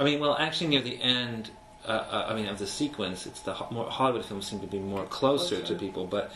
I 0.00 0.02
mean, 0.08 0.18
well, 0.22 0.36
actually, 0.46 0.68
near 0.74 0.80
the 0.92 1.00
end, 1.00 1.50
uh, 1.86 1.90
uh, 2.16 2.26
I 2.30 2.34
mean, 2.34 2.46
of 2.54 2.58
the 2.58 2.66
sequence, 2.66 3.26
it's 3.26 3.40
the 3.48 3.54
Ho- 3.58 3.68
more 3.70 3.88
Hollywood 3.98 4.24
films 4.24 4.46
seem 4.50 4.60
to 4.60 4.66
be 4.66 4.80
more 4.94 5.04
closer, 5.06 5.56
Closer. 5.56 5.74
to 5.74 5.80
people, 5.86 6.04
but 6.16 6.32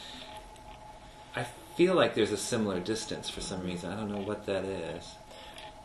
I 1.34 1.44
feel 1.76 1.94
like 2.00 2.14
there's 2.14 2.32
a 2.40 2.42
similar 2.52 2.78
distance 2.94 3.28
for 3.34 3.40
some 3.40 3.60
reason. 3.70 3.90
I 3.92 3.96
don't 3.96 4.10
know 4.16 4.24
what 4.30 4.46
that 4.46 4.64
is. 4.64 5.04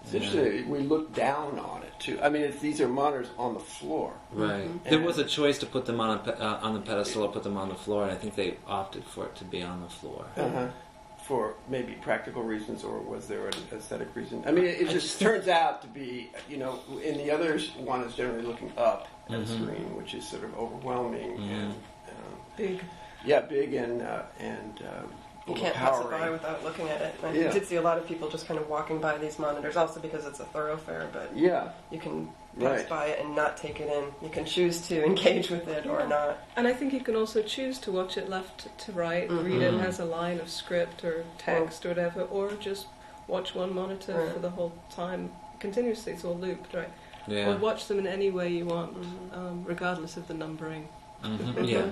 It's 0.04 0.14
interesting. 0.14 0.70
We 0.70 0.80
look 0.80 1.14
down 1.14 1.58
on 1.60 1.84
it 1.84 1.94
too. 2.00 2.20
I 2.22 2.30
mean, 2.30 2.42
if 2.44 2.60
these 2.60 2.82
are 2.82 2.88
monitors 2.88 3.30
on 3.38 3.54
the 3.54 3.60
floor. 3.60 4.14
Right. 4.32 4.66
Mhm. 4.68 4.84
There 4.90 5.00
was 5.00 5.18
a 5.18 5.24
choice 5.24 5.58
to 5.60 5.66
put 5.66 5.86
them 5.86 6.00
on 6.02 6.20
a, 6.28 6.32
uh, 6.32 6.60
on 6.62 6.74
the 6.74 6.82
pedestal 6.82 7.24
or 7.24 7.30
put 7.32 7.44
them 7.44 7.58
on 7.58 7.70
the 7.70 7.76
floor, 7.76 8.04
and 8.04 8.12
I 8.12 8.16
think 8.16 8.36
they 8.36 8.58
opted 8.68 9.06
for 9.06 9.26
it 9.26 9.36
to 9.38 9.46
be 9.46 9.62
on 9.64 9.82
the 9.82 9.90
floor. 9.90 10.26
Uh-huh. 10.38 10.68
For 11.26 11.54
maybe 11.70 11.94
practical 11.94 12.44
reasons, 12.44 12.84
or 12.84 13.00
was 13.00 13.28
there 13.30 13.48
an 13.48 13.54
aesthetic 13.72 14.14
reason? 14.14 14.44
I 14.46 14.52
mean, 14.52 14.66
it, 14.66 14.82
it 14.82 14.90
just 14.90 15.06
just- 15.08 15.22
turns 15.22 15.48
out 15.48 15.82
to 15.84 15.88
be, 15.88 16.30
you 16.50 16.58
know, 16.58 16.80
in 17.02 17.18
the 17.18 17.32
others, 17.32 17.72
one 17.78 18.02
is 18.02 18.14
generally 18.14 18.44
looking 18.44 18.74
up 18.78 19.08
at 19.30 19.36
Mhm. 19.38 19.40
the 19.40 19.48
screen, 19.48 19.96
which 19.96 20.14
is 20.16 20.28
sort 20.28 20.44
of 20.44 20.54
overwhelming 20.58 21.38
and, 21.50 21.72
um, 22.10 22.36
Big. 22.58 22.82
yeah, 23.24 23.40
big 23.40 23.74
and 23.74 24.02
uh, 24.02 24.24
and 24.38 24.82
um, 24.82 25.10
You 25.48 25.54
can't 25.56 25.76
pass 25.76 26.00
it 26.00 26.10
by 26.10 26.30
without 26.30 26.64
looking 26.64 26.88
at 26.90 27.02
it. 27.02 27.16
I 27.22 27.32
Yeah. 27.34 27.52
did 27.52 27.66
see 27.66 27.76
a 27.76 27.82
lot 27.82 27.98
of 27.98 28.08
people 28.08 28.30
just 28.30 28.48
kind 28.48 28.58
of 28.60 28.70
walking 28.70 29.00
by 29.00 29.18
these 29.18 29.38
monitors, 29.40 29.76
also 29.76 30.00
because 30.00 30.26
it's 30.26 30.40
a 30.40 30.46
thoroughfare, 30.46 31.10
but 31.12 31.36
Yeah, 31.36 31.70
you 31.92 32.00
can 32.00 32.28
pass 32.58 32.80
Right. 32.80 32.90
by 32.90 33.06
it 33.08 33.20
and 33.20 33.36
not 33.36 33.58
take 33.58 33.82
it 33.82 33.90
in. 33.92 34.06
You 34.22 34.30
can 34.30 34.46
choose 34.46 34.88
to 34.88 35.04
engage 35.06 35.50
with 35.50 35.68
it 35.68 35.86
or 35.86 36.06
not. 36.08 36.38
And 36.56 36.66
I 36.66 36.72
think 36.74 36.94
you 36.94 37.02
can 37.02 37.16
also 37.18 37.42
choose 37.42 37.78
to 37.80 37.92
watch 37.92 38.16
it 38.18 38.30
left 38.30 38.68
to 38.86 38.92
right, 38.94 39.28
Mhm. 39.30 39.44
read 39.44 39.62
it 39.62 39.74
as 39.82 40.00
a 40.00 40.06
line 40.06 40.40
of 40.40 40.50
script 40.50 41.04
or 41.04 41.26
text 41.38 41.86
or 41.86 41.90
whatever, 41.90 42.22
or 42.22 42.52
just 42.54 42.88
watch 43.28 43.54
one 43.54 43.74
monitor 43.76 44.14
Right. 44.18 44.32
for 44.34 44.40
the 44.40 44.52
whole 44.52 44.72
time 44.96 45.32
continuously. 45.60 46.14
It's 46.14 46.24
all 46.24 46.36
looped, 46.38 46.74
right? 46.74 46.90
Or 47.30 47.58
watch 47.58 47.88
them 47.88 48.00
in 48.00 48.08
any 48.08 48.30
way 48.32 48.48
you 48.50 48.66
want, 48.66 49.02
Mhm. 49.02 49.38
um, 49.38 49.64
regardless 49.66 50.16
of 50.16 50.28
the 50.30 50.34
numbering. 50.34 50.88
Mhm, 51.24 51.68
Yeah. 51.68 51.86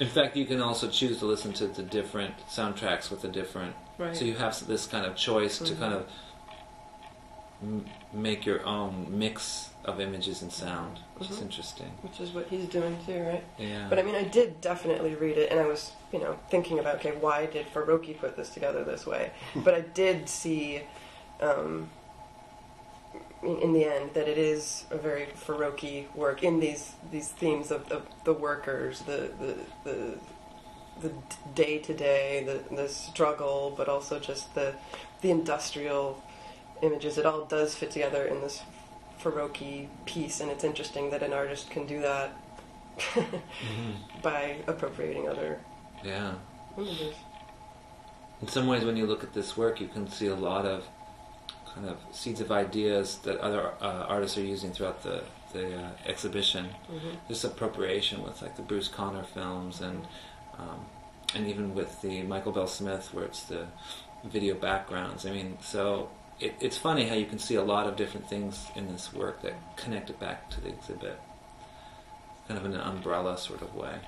In 0.00 0.08
fact, 0.08 0.36
you 0.36 0.44
can 0.44 0.60
also 0.60 0.88
choose 0.88 1.18
to 1.20 1.26
listen 1.26 1.52
to 1.54 1.66
the 1.68 1.82
different 1.82 2.34
soundtracks 2.48 3.10
with 3.10 3.22
the 3.22 3.28
different 3.28 3.74
Right. 3.96 4.16
So 4.16 4.24
you 4.24 4.34
have 4.34 4.66
this 4.66 4.86
kind 4.86 5.06
of 5.06 5.14
choice 5.14 5.58
to 5.58 5.72
Mhm. 5.72 5.78
kind 5.78 5.94
of 5.94 6.06
m- 7.62 7.86
make 8.12 8.44
your 8.44 8.66
own 8.66 9.06
mix 9.08 9.70
of 9.84 10.00
images 10.00 10.42
and 10.42 10.52
sound, 10.52 10.98
which 11.16 11.30
is 11.30 11.38
Mhm. 11.38 11.42
interesting. 11.42 11.92
Which 12.02 12.18
is 12.20 12.32
what 12.32 12.46
he's 12.48 12.66
doing 12.66 12.98
too, 13.06 13.22
right? 13.22 13.44
Yeah. 13.56 13.86
But 13.88 13.98
I 14.00 14.02
mean, 14.02 14.16
I 14.16 14.24
did 14.24 14.60
definitely 14.60 15.14
read 15.14 15.38
it, 15.38 15.50
and 15.52 15.60
I 15.60 15.66
was, 15.66 15.92
you 16.12 16.18
know, 16.18 16.36
thinking 16.50 16.78
about, 16.80 16.96
okay, 16.96 17.12
why 17.12 17.46
did 17.46 17.66
Farocki 17.72 18.18
put 18.18 18.36
this 18.36 18.50
together 18.50 18.82
this 18.82 19.06
way? 19.06 19.30
but 19.56 19.74
I 19.74 19.80
did 19.82 20.28
see, 20.28 20.82
um, 21.40 21.88
in, 23.44 23.58
in 23.58 23.72
the 23.72 23.84
end, 23.84 24.10
that 24.14 24.28
it 24.28 24.38
is 24.38 24.84
a 24.90 24.96
very 24.96 25.26
Farocki 25.46 26.12
work 26.14 26.42
in 26.42 26.60
these 26.60 26.92
these 27.10 27.28
themes 27.28 27.70
of, 27.70 27.90
of 27.92 28.02
the 28.24 28.32
workers, 28.32 29.00
the 29.02 29.30
the 29.40 29.54
the 29.84 30.18
the 31.00 31.12
day 31.54 31.78
to 31.78 31.94
day, 31.94 32.44
the 32.46 32.74
the 32.74 32.88
struggle, 32.88 33.74
but 33.76 33.88
also 33.88 34.18
just 34.18 34.54
the 34.54 34.74
the 35.22 35.30
industrial 35.30 36.22
images. 36.82 37.18
It 37.18 37.26
all 37.26 37.44
does 37.44 37.74
fit 37.74 37.90
together 37.90 38.24
in 38.24 38.40
this 38.40 38.62
Farocki 39.20 39.88
piece, 40.06 40.40
and 40.40 40.50
it's 40.50 40.64
interesting 40.64 41.10
that 41.10 41.22
an 41.22 41.32
artist 41.32 41.70
can 41.70 41.86
do 41.86 42.00
that 42.00 42.36
Mhm. 42.98 43.42
by 44.22 44.56
appropriating 44.66 45.28
other 45.28 45.58
Yeah. 46.04 46.34
images. 46.78 47.14
In 48.40 48.48
some 48.48 48.66
ways, 48.66 48.84
when 48.84 48.96
you 48.96 49.06
look 49.06 49.24
at 49.24 49.32
this 49.32 49.56
work, 49.56 49.80
you 49.80 49.88
can 49.88 50.08
see 50.08 50.26
a 50.26 50.34
lot 50.34 50.66
of 50.66 50.84
kind 51.74 51.88
of 51.88 51.96
seeds 52.12 52.40
of 52.40 52.52
ideas 52.52 53.18
that 53.24 53.38
other 53.38 53.72
uh, 53.80 54.06
artists 54.08 54.38
are 54.38 54.44
using 54.44 54.72
throughout 54.72 55.02
the 55.02 55.22
the 55.52 55.76
uh, 55.76 55.90
exhibition. 56.06 56.66
Mm-hmm. 56.90 57.10
This 57.28 57.44
appropriation 57.44 58.22
with 58.22 58.42
like 58.42 58.56
the 58.56 58.62
Bruce 58.62 58.88
Conner 58.88 59.22
films 59.22 59.80
and 59.80 60.06
um, 60.58 60.86
and 61.34 61.46
even 61.46 61.74
with 61.74 62.00
the 62.02 62.22
Michael 62.22 62.52
Bell 62.52 62.66
Smith, 62.66 63.12
where 63.12 63.24
it's 63.24 63.42
the 63.44 63.66
video 64.24 64.54
backgrounds. 64.54 65.26
I 65.26 65.30
mean, 65.32 65.58
so 65.60 66.10
it, 66.40 66.54
it's 66.60 66.78
funny 66.78 67.08
how 67.08 67.14
you 67.14 67.26
can 67.26 67.38
see 67.38 67.54
a 67.56 67.62
lot 67.62 67.86
of 67.86 67.96
different 67.96 68.28
things 68.28 68.66
in 68.74 68.90
this 68.90 69.12
work 69.12 69.42
that 69.42 69.54
connect 69.76 70.10
it 70.10 70.20
back 70.20 70.50
to 70.50 70.60
the 70.60 70.68
exhibit, 70.68 71.20
kind 72.46 72.58
of 72.58 72.66
in 72.66 72.74
an 72.74 72.80
umbrella 72.80 73.36
sort 73.38 73.62
of 73.62 73.74
way. 73.74 73.98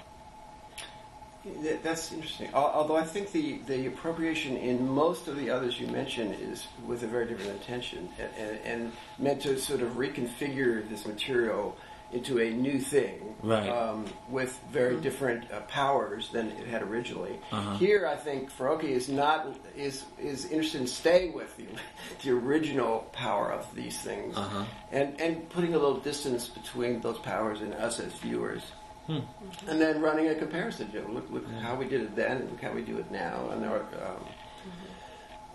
That- 1.63 1.83
That's 1.83 2.13
interesting. 2.13 2.49
Although 2.55 2.97
I 2.97 3.05
think 3.05 3.33
the, 3.33 3.59
the 3.67 3.87
appropriation 3.87 4.57
in 4.57 4.89
most 4.89 5.29
of 5.29 5.37
the 5.37 5.51
others 5.51 5.79
you 5.81 5.87
mentioned 5.89 6.37
is 6.41 6.67
with 6.87 7.03
a 7.03 7.07
very 7.07 7.27
different 7.27 7.53
intention 7.53 8.09
and, 8.19 8.31
and, 8.39 8.59
and 8.65 8.93
meant 9.19 9.43
to 9.43 9.59
sort 9.59 9.81
of 9.83 9.91
reconfigure 9.93 10.89
this 10.89 11.07
material 11.07 11.77
into 12.13 12.39
a 12.41 12.51
new 12.51 12.79
thing 12.79 13.35
Right. 13.43 13.69
um, 13.69 14.07
with 14.31 14.57
very 14.71 14.97
different 15.01 15.51
uh, 15.51 15.61
powers 15.63 16.29
than 16.33 16.49
it 16.53 16.67
had 16.69 16.83
originally. 16.83 17.39
Uh-huh. 17.51 17.77
Here, 17.79 18.07
I 18.07 18.15
think 18.15 18.51
Farocki 18.53 18.91
is 18.91 19.09
not 19.09 19.49
is 19.77 20.05
is 20.17 20.45
interested 20.45 20.81
in 20.83 20.87
staying 20.87 21.33
with 21.35 21.57
the, 21.57 21.65
the 22.23 22.31
original 22.31 23.01
power 23.13 23.51
of 23.53 23.67
these 23.75 23.99
things 24.01 24.37
Uh 24.37 24.43
huh. 24.43 24.65
and 24.93 25.21
and 25.21 25.49
putting 25.51 25.75
a 25.75 25.79
little 25.79 25.99
distance 25.99 26.47
between 26.47 27.01
those 27.01 27.19
powers 27.19 27.61
and 27.61 27.75
us 27.75 27.99
as 27.99 28.13
viewers 28.15 28.63
Hmm. 29.07 29.21
and 29.69 29.81
then 29.81 30.01
running 30.01 30.29
a 30.29 30.35
comparison. 30.35 30.91
You 30.93 31.03
know, 31.03 31.11
look, 31.11 31.31
look 31.31 31.45
Yeah. 31.49 31.61
how 31.61 31.77
we 31.77 31.87
did 31.87 32.01
it 32.01 32.17
then, 32.17 32.39
and 32.39 32.51
look 32.51 32.61
how 32.61 32.73
we 32.73 32.83
do 32.83 32.99
it 32.99 33.11
now, 33.11 33.49
and 33.53 33.65
our, 33.65 33.81
um, 33.81 34.25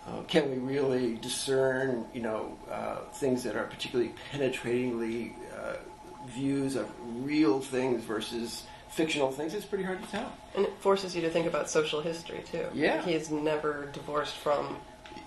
uh, 0.06 0.22
can 0.26 0.50
we 0.50 0.56
really 0.56 1.16
discern, 1.16 2.06
you 2.14 2.22
know, 2.22 2.56
uh, 2.70 2.96
things 3.12 3.42
that 3.44 3.54
are 3.54 3.64
particularly 3.64 4.14
penetratingly 4.32 5.34
uh, 5.56 5.74
views 6.28 6.76
of 6.76 6.88
real 7.24 7.60
things 7.60 8.02
versus 8.04 8.64
fictional 8.90 9.30
things? 9.30 9.54
It's 9.54 9.64
pretty 9.66 9.84
hard 9.84 10.02
to 10.02 10.08
tell. 10.08 10.32
And 10.56 10.64
it 10.66 10.72
forces 10.80 11.14
you 11.14 11.20
to 11.22 11.30
think 11.30 11.46
about 11.46 11.68
social 11.70 12.00
history 12.00 12.42
too. 12.50 12.66
Yeah. 12.74 12.96
Like, 12.96 13.04
he 13.04 13.14
is 13.14 13.30
never 13.30 13.86
divorced 13.92 14.34
from. 14.36 14.76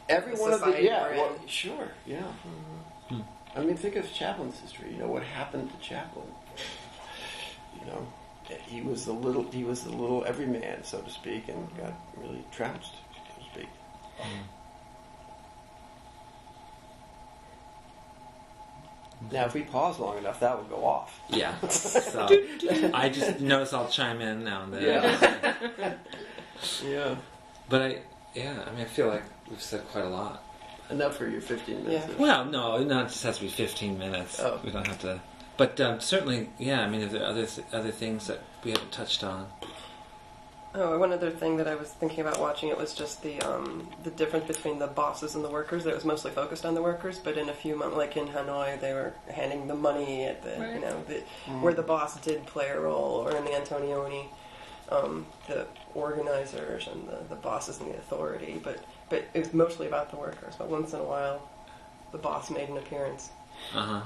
Every 0.10 0.36
The 0.36 0.42
one 0.42 0.54
of 0.54 0.62
the 0.62 0.84
yeah, 0.84 1.10
well, 1.16 1.36
sure, 1.48 1.90
yeah. 2.06 2.22
Hmm. 3.10 3.22
I 3.56 3.62
mean, 3.62 3.76
think 3.78 3.96
of 3.96 4.12
Chaplin's 4.14 4.60
history. 4.60 4.92
You 4.92 4.98
know 4.98 5.08
what 5.08 5.24
happened 5.24 5.72
to 5.72 5.78
Chaplin. 5.80 6.26
You 7.86 7.92
know, 7.92 8.08
he 8.68 8.82
was 8.82 9.06
the 9.06 9.14
little 9.14 9.44
he 9.52 9.64
was 9.64 9.84
the 9.84 9.92
little 9.92 10.24
everyman, 10.26 10.84
so 10.84 11.00
to 11.02 11.10
speak, 11.10 11.48
and 11.48 11.68
got 11.78 11.94
really 12.18 12.44
trounced, 12.52 12.94
so 12.94 13.44
to 13.44 13.50
speak. 13.52 13.70
Mm-hmm. 14.20 14.42
Now, 19.32 19.46
if 19.46 19.54
we 19.54 19.62
pause 19.64 19.98
long 20.00 20.18
enough, 20.18 20.40
that 20.42 20.56
will 20.58 20.66
go 20.78 20.86
off. 20.86 21.20
Yeah. 21.30 21.56
So 21.70 22.28
I 22.94 23.10
just 23.10 23.40
notice 23.40 23.74
I'll 23.74 23.88
chime 23.90 24.22
in 24.22 24.44
now 24.44 24.64
and 24.64 24.74
then. 24.74 24.84
Yeah. 24.84 25.94
Yeah, 26.84 27.16
But 27.70 27.82
I, 27.82 28.00
yeah, 28.34 28.64
I 28.66 28.72
mean, 28.72 28.82
I 28.82 28.86
feel 28.86 29.08
like 29.08 29.24
we've 29.50 29.62
said 29.62 29.86
quite 29.90 30.06
a 30.06 30.10
lot. 30.10 30.42
enough 30.90 31.18
for 31.18 31.28
your 31.28 31.42
15 31.42 31.84
minutes. 31.84 32.08
Yeah. 32.08 32.16
Well, 32.18 32.46
no, 32.46 32.82
no, 32.82 33.02
it 33.02 33.10
just 33.10 33.24
has 33.24 33.38
to 33.38 33.44
be 33.44 33.50
15 33.50 33.98
minutes. 34.00 34.40
Oh. 34.40 34.60
We 34.64 34.72
don't 34.72 34.88
have 34.88 35.00
to. 35.02 35.20
But 35.58 35.80
um, 35.80 36.00
certainly, 36.00 36.50
yeah, 36.58 36.82
I 36.82 36.90
mean, 36.90 37.04
are 37.04 37.08
there 37.08 37.24
other, 37.26 37.46
th- 37.46 37.68
other 37.72 37.92
things 37.92 38.28
that 38.28 38.42
we 38.64 38.72
haven't 38.72 38.92
touched 38.92 39.24
on. 39.24 39.48
Oh, 40.78 41.00
one 41.00 41.14
other 41.14 41.32
thing 41.32 41.56
that 41.56 41.70
I 41.70 41.76
was 41.76 41.88
thinking 41.88 42.20
about 42.20 42.38
watching 42.38 42.68
it 42.68 42.78
was 42.78 42.94
just 42.94 43.24
the 43.24 43.40
um, 43.44 43.88
the 44.04 44.12
difference 44.12 44.46
between 44.46 44.78
the 44.78 44.88
bosses 44.88 45.34
and 45.34 45.42
the 45.42 45.50
workers. 45.50 45.86
It 45.86 45.96
was 45.96 46.04
mostly 46.04 46.32
focused 46.32 46.66
on 46.66 46.74
the 46.76 46.82
workers, 46.82 47.18
but 47.18 47.38
in 47.38 47.48
a 47.48 47.54
few 47.54 47.78
months, 47.78 47.96
like 47.96 48.18
in 48.18 48.28
Hanoi, 48.28 48.82
they 48.82 48.94
were 48.94 49.14
handing 49.32 49.68
the 49.68 49.76
money 49.76 50.26
at 50.26 50.44
the 50.44 50.74
you 50.74 50.82
know 50.82 51.02
the, 51.08 51.24
where 51.62 51.74
the 51.74 51.82
boss 51.82 52.20
did 52.20 52.46
play 52.46 52.68
a 52.68 52.78
role, 52.78 53.26
or 53.26 53.38
in 53.38 53.46
the 53.46 53.52
Antonioni, 53.52 54.26
um, 54.92 55.26
the 55.48 55.66
organizers 55.94 56.88
and 56.88 57.08
the, 57.08 57.20
the 57.30 57.36
bosses 57.36 57.80
and 57.80 57.90
the 57.90 57.98
authority. 57.98 58.60
But 58.62 58.84
but 59.10 59.24
it 59.34 59.40
was 59.40 59.54
mostly 59.54 59.88
about 59.88 60.12
the 60.12 60.18
workers. 60.18 60.56
But 60.58 60.68
once 60.70 60.92
in 60.92 61.00
a 61.00 61.04
while, 61.04 61.50
the 62.12 62.18
boss 62.18 62.52
made 62.52 62.68
an 62.68 62.76
appearance. 62.78 63.30
Uh 63.74 63.82
huh. 63.82 64.02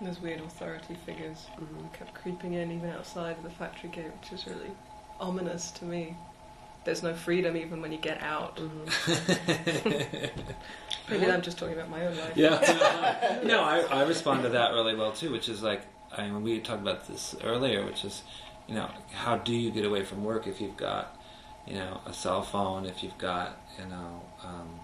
Those 0.00 0.18
weird 0.20 0.40
authority 0.40 0.94
figures 0.94 1.46
Mhm. 1.58 1.92
kept 1.92 2.14
creeping 2.14 2.54
in 2.54 2.72
even 2.72 2.90
outside 2.90 3.36
of 3.36 3.42
the 3.42 3.50
factory 3.50 3.90
gate, 3.90 4.10
which 4.20 4.32
is 4.32 4.46
really 4.46 4.70
ominous 5.20 5.70
to 5.72 5.84
me. 5.84 6.16
There's 6.84 7.02
no 7.02 7.12
freedom 7.12 7.54
even 7.56 7.82
when 7.82 7.92
you 7.92 7.98
get 7.98 8.22
out. 8.22 8.58
Maybe 11.10 11.26
I'm 11.26 11.42
just 11.42 11.58
talking 11.58 11.74
about 11.74 11.90
my 11.90 12.06
own 12.06 12.16
life. 12.16 12.32
Yeah. 12.34 13.40
no, 13.44 13.62
I, 13.62 13.80
I 13.80 14.02
respond 14.04 14.42
to 14.44 14.48
that 14.50 14.72
really 14.72 14.94
well 14.94 15.12
too, 15.12 15.30
which 15.30 15.50
is 15.50 15.62
like, 15.62 15.82
I 16.16 16.22
mean, 16.22 16.42
we 16.42 16.58
talked 16.60 16.80
about 16.80 17.06
this 17.06 17.36
earlier, 17.44 17.84
which 17.84 18.04
is, 18.04 18.22
you 18.66 18.74
know, 18.74 18.88
how 19.12 19.36
do 19.36 19.52
you 19.52 19.70
get 19.70 19.84
away 19.84 20.04
from 20.04 20.24
work 20.24 20.46
if 20.46 20.60
you've 20.60 20.78
got, 20.78 21.14
you 21.66 21.74
know, 21.74 22.00
a 22.06 22.14
cell 22.14 22.40
phone, 22.42 22.86
if 22.86 23.02
you've 23.02 23.18
got, 23.18 23.60
you 23.78 23.84
know, 23.86 24.22
um, 24.42 24.80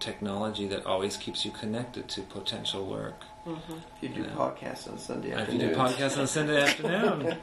technology 0.00 0.66
that 0.68 0.84
always 0.86 1.16
keeps 1.16 1.44
you 1.44 1.50
connected 1.50 2.08
to 2.08 2.20
potential 2.22 2.84
work. 2.84 3.22
Mhm. 3.48 3.80
If 4.02 4.16
you 4.16 4.22
do 4.22 4.28
Yeah. 4.28 4.36
podcasts 4.36 4.90
on 4.90 4.98
Sunday 4.98 5.30
And 5.30 5.40
if 5.40 5.48
you 5.48 5.54
afternoon. 5.54 5.74
do 5.74 5.76
podcasts 6.04 6.18
on 6.18 6.26
Sunday 6.26 6.62
afternoon. 6.68 7.36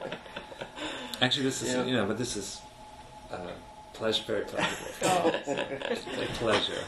Actually, 1.22 1.44
this 1.44 1.62
is, 1.64 1.74
Yeah. 1.74 1.84
you 1.84 1.94
know, 1.96 2.06
but 2.06 2.18
this 2.18 2.36
is 2.36 2.62
uh, 3.32 3.38
pleasure, 3.94 4.24
very 4.28 4.46
pleasurable. 4.46 4.92
Oh, 5.04 5.32
It's 5.90 6.06
a 6.06 6.26
pleasure. 6.38 6.84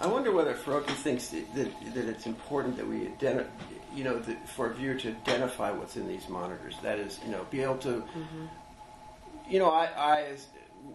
I 0.00 0.06
wonder 0.06 0.32
whether 0.32 0.54
Farocki 0.54 0.90
thinks 0.90 1.28
that, 1.28 1.54
that, 1.54 1.94
that 1.94 2.04
it's 2.06 2.26
important 2.26 2.76
that 2.76 2.86
we 2.86 3.06
identify, 3.06 3.48
you 3.94 4.04
know, 4.04 4.18
that 4.18 4.48
for 4.48 4.66
a 4.70 4.74
viewer 4.74 4.94
to 4.96 5.08
identify 5.08 5.70
what's 5.70 5.96
in 5.96 6.06
these 6.06 6.28
monitors. 6.28 6.74
That 6.82 6.98
is, 6.98 7.18
you 7.24 7.30
know, 7.30 7.46
be 7.50 7.62
able 7.62 7.78
to, 7.78 8.04
you 9.48 9.58
know, 9.58 9.70
I, 9.70 9.84
I 9.96 10.36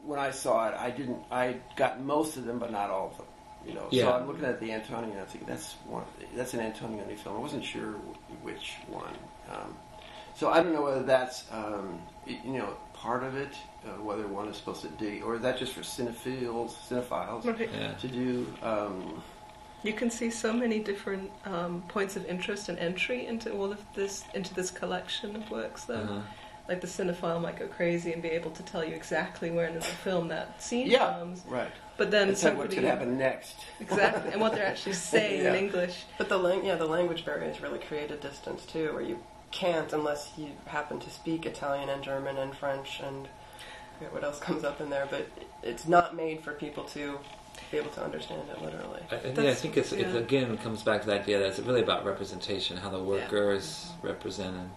when 0.06 0.20
I 0.20 0.30
saw 0.30 0.68
it, 0.70 0.76
I 0.76 0.92
didn't, 0.92 1.18
I 1.32 1.56
got 1.76 2.00
most 2.02 2.38
of 2.38 2.46
them, 2.46 2.60
but 2.60 2.72
not 2.72 2.92
all 2.92 3.08
of 3.08 3.18
them. 3.18 3.26
You 3.66 3.74
know, 3.74 3.88
Yeah. 3.92 4.06
so 4.06 4.12
I'm 4.14 4.28
looking 4.28 4.46
at 4.46 4.60
the 4.60 4.72
Antonio, 4.72 5.12
and 5.12 5.20
I 5.20 5.26
think 5.26 5.46
that's 5.46 5.74
one, 5.86 6.04
that's 6.36 6.54
an 6.54 6.60
Antonioni 6.62 7.18
film. 7.18 7.36
I 7.36 7.40
wasn't 7.40 7.64
sure 7.66 7.92
which 8.42 8.76
one. 8.88 9.14
Um, 9.52 9.76
so 10.36 10.50
I 10.50 10.64
don't 10.64 10.74
know 10.74 10.82
whether 10.84 11.04
that's, 11.04 11.44
um, 11.52 12.02
you 12.26 12.54
know, 12.58 12.74
part 12.94 13.24
of 13.24 13.36
it, 13.36 13.54
uh, 13.86 14.02
whether 14.02 14.26
one 14.28 14.48
is 14.48 14.58
supposed 14.58 14.82
to 14.84 14.88
dig, 14.90 15.24
or 15.24 15.36
is 15.36 15.42
that 15.42 15.58
just 15.58 15.74
for 15.74 15.82
cinephiles, 15.82 16.72
cinephiles 16.90 17.46
Right. 17.46 17.70
Yeah. 17.74 17.94
to 17.94 18.08
do. 18.08 18.48
Um, 18.62 19.22
You 19.84 19.94
can 19.94 20.10
see 20.10 20.30
so 20.30 20.52
many 20.52 20.80
different 20.80 21.32
um, 21.46 21.82
points 21.88 22.16
of 22.18 22.26
interest 22.26 22.68
and 22.70 22.78
entry 22.80 23.26
into 23.28 23.52
all 23.54 23.72
of 23.72 23.80
this, 23.94 24.24
into 24.34 24.54
this 24.54 24.72
collection 24.72 25.36
of 25.38 25.50
works, 25.50 25.86
though. 25.86 25.96
Uh-huh. 25.96 26.20
Like 26.70 26.82
the 26.82 26.88
cinephile 26.88 27.42
might 27.42 27.58
go 27.58 27.68
crazy 27.68 28.14
and 28.14 28.22
be 28.22 28.30
able 28.30 28.52
to 28.52 28.62
tell 28.62 28.86
you 28.86 28.94
exactly 28.94 29.50
where 29.50 29.66
in 29.68 29.74
the 29.74 29.82
film 29.82 30.28
that 30.28 30.62
scene 30.62 30.86
Yeah. 30.88 31.00
comes, 31.18 31.42
right. 31.48 31.72
but 31.98 32.12
then 32.12 32.28
And 32.30 32.38
so 32.38 32.50
what's 32.50 32.58
somebody 32.60 32.76
going 32.76 32.84
to 32.86 32.90
happen 32.92 33.18
next? 33.18 33.56
exactly 33.80 34.32
and 34.34 34.40
what 34.40 34.54
they're 34.54 34.68
actually 34.68 34.94
saying 35.14 35.46
in 35.46 35.56
English. 35.56 36.04
But 36.20 36.30
the 36.30 36.38
lang- 36.38 36.64
yeah, 36.64 36.76
the 36.76 36.86
language 36.86 37.26
barriers 37.26 37.60
really 37.60 37.80
create 37.80 38.12
a 38.12 38.18
distance 38.18 38.66
too, 38.68 38.94
where 38.94 39.02
you 39.02 39.18
can't 39.50 39.92
unless 39.94 40.32
you 40.38 40.50
happen 40.68 41.00
to 41.00 41.10
speak 41.10 41.48
Italian 41.48 41.90
and 41.90 42.04
German 42.04 42.38
and 42.38 42.56
French 42.56 43.00
and 43.04 43.28
what 44.12 44.24
else 44.24 44.40
comes 44.40 44.64
up 44.64 44.80
in 44.80 44.92
there. 44.92 45.08
But 45.10 45.28
it's 45.64 45.88
not 45.88 46.16
made 46.16 46.44
for 46.44 46.54
people 46.54 46.84
to 46.84 47.18
be 47.72 47.78
able 47.80 47.90
to 47.92 48.04
understand 48.04 48.44
it 48.48 48.62
literally. 48.62 49.02
I, 49.12 49.16
I- 49.16 49.44
yeah, 49.44 49.50
I 49.50 49.56
think 49.56 49.76
it's, 49.76 49.92
it's 49.92 50.14
yeah. 50.14 50.20
again 50.20 50.56
comes 50.60 50.84
back 50.84 51.02
to 51.02 51.08
the 51.08 51.20
idea 51.20 51.40
that 51.40 51.48
it's 51.48 51.60
really 51.60 51.82
about 51.82 52.06
representation, 52.06 52.78
how 52.78 52.92
the 52.92 53.02
worker 53.02 53.54
is 53.54 53.88
represented. 54.04 54.70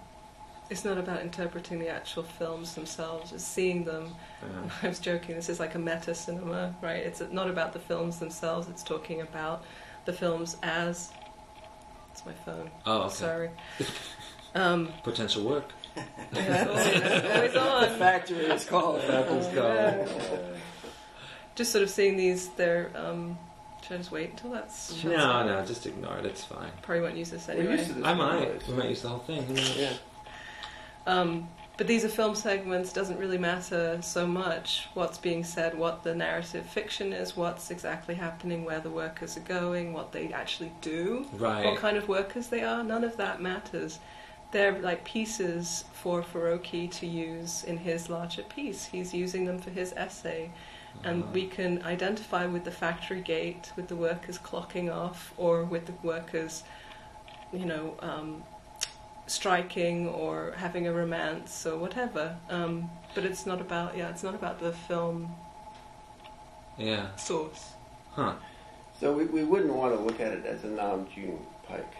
It's 0.72 0.86
not 0.86 0.96
about 0.96 1.20
interpreting 1.20 1.78
the 1.78 1.88
actual 1.90 2.22
films 2.22 2.74
themselves, 2.74 3.30
it's 3.32 3.44
seeing 3.44 3.84
them. 3.84 4.14
Yeah. 4.42 4.70
I 4.82 4.88
was 4.88 4.98
joking, 5.00 5.34
this 5.34 5.50
is 5.50 5.60
like 5.60 5.74
a 5.74 5.78
meta 5.78 6.14
cinema, 6.14 6.74
right? 6.80 6.96
It's 6.96 7.20
not 7.30 7.50
about 7.50 7.74
the 7.74 7.78
films 7.78 8.18
themselves, 8.18 8.68
it's 8.70 8.82
talking 8.82 9.20
about 9.20 9.64
the 10.06 10.14
films 10.14 10.56
as. 10.62 11.12
It's 12.10 12.24
my 12.24 12.32
phone, 12.32 12.70
Oh, 12.86 13.02
okay. 13.02 13.14
sorry. 13.14 13.50
Um, 14.54 14.88
Potential 15.02 15.44
work. 15.44 15.64
yeah, 16.34 16.66
always, 16.68 17.56
always 17.56 17.88
The 17.90 17.96
factory 17.98 18.44
is 18.44 18.64
called. 18.66 19.00
Apple's 19.02 19.46
called. 19.54 20.58
Just 21.54 21.72
sort 21.72 21.82
of 21.82 21.88
seeing 21.88 22.16
these, 22.18 22.48
they're. 22.50 22.90
Um, 22.94 23.38
should 23.82 23.94
I 23.94 23.96
just 23.96 24.10
wait 24.12 24.28
until 24.30 24.50
that's. 24.50 25.02
No, 25.04 25.16
down? 25.16 25.46
no, 25.46 25.64
just 25.64 25.86
ignore 25.86 26.18
it. 26.18 26.26
It's 26.26 26.44
fine. 26.44 26.70
Probably 26.82 27.00
won't 27.02 27.16
use 27.16 27.30
this 27.30 27.48
We're 27.48 27.54
anyway. 27.54 27.76
used 27.78 27.86
to 27.88 27.94
this. 27.94 28.04
I 28.04 28.12
might. 28.12 28.40
nowadays. 28.40 28.62
We 28.68 28.74
might 28.74 28.88
use 28.90 29.00
the 29.02 29.08
whole 29.08 29.18
thing. 29.20 29.46
Yeah. 29.74 29.92
Um, 31.06 31.48
but 31.78 31.86
these 31.86 32.04
are 32.04 32.08
film 32.08 32.34
segments. 32.34 32.92
Doesn't 32.92 33.18
really 33.18 33.38
matter 33.38 33.98
so 34.02 34.26
much 34.26 34.88
what's 34.94 35.18
being 35.18 35.42
said, 35.42 35.76
what 35.76 36.02
the 36.04 36.14
narrative 36.14 36.66
fiction 36.66 37.12
is, 37.12 37.36
what's 37.36 37.70
exactly 37.70 38.14
happening, 38.14 38.64
where 38.64 38.80
the 38.80 38.90
workers 38.90 39.36
are 39.36 39.40
going, 39.40 39.92
what 39.92 40.12
they 40.12 40.32
actually 40.32 40.72
do, 40.80 41.26
what 41.64 41.78
kind 41.78 41.96
of 41.96 42.08
workers 42.08 42.48
they 42.48 42.62
are. 42.62 42.84
None 42.84 43.04
of 43.04 43.16
that 43.16 43.40
matters. 43.40 43.98
They're 44.52 44.78
like 44.80 45.02
pieces 45.04 45.84
for 45.94 46.22
Farocki 46.22 46.90
to 46.98 47.06
use 47.06 47.64
in 47.64 47.78
his 47.78 48.10
larger 48.10 48.42
piece. 48.42 48.84
He's 48.84 49.14
using 49.14 49.46
them 49.46 49.58
for 49.58 49.70
his 49.70 49.92
essay. 49.94 50.50
And 51.04 51.22
Uh-huh. 51.22 51.32
we 51.32 51.46
can 51.46 51.82
identify 51.84 52.44
with 52.44 52.64
the 52.64 52.70
factory 52.70 53.22
gate, 53.22 53.72
with 53.76 53.88
the 53.88 53.96
workers 53.96 54.38
clocking 54.38 54.92
off, 54.94 55.32
or 55.38 55.64
with 55.64 55.86
the 55.86 55.94
workers, 56.02 56.64
you 57.50 57.64
know, 57.64 57.94
um, 58.00 58.44
striking 59.32 60.08
or 60.08 60.52
having 60.56 60.86
a 60.86 60.92
romance 60.92 61.66
or 61.66 61.78
whatever. 61.78 62.36
Um, 62.50 62.90
but 63.14 63.24
it's 63.24 63.46
not 63.46 63.60
about, 63.60 63.96
yeah, 63.96 64.10
it's 64.10 64.22
not 64.22 64.34
about 64.34 64.60
the 64.60 64.72
film 64.72 65.34
Yeah. 66.78 67.14
source. 67.16 67.70
Huh. 68.12 68.34
So 69.00 69.12
we, 69.12 69.24
we 69.26 69.42
wouldn't 69.44 69.72
want 69.72 69.94
to 69.96 70.00
look 70.00 70.20
at 70.20 70.32
it 70.32 70.44
as 70.46 70.64
a 70.64 70.68
non-June 70.68 71.38
Pike 71.66 71.94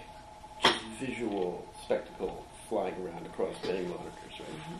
visual 1.01 1.67
spectacle 1.83 2.47
flying 2.69 2.95
around 3.05 3.27
across 3.27 3.55
many 3.65 3.81
monitors, 3.83 4.39
right? 4.39 4.79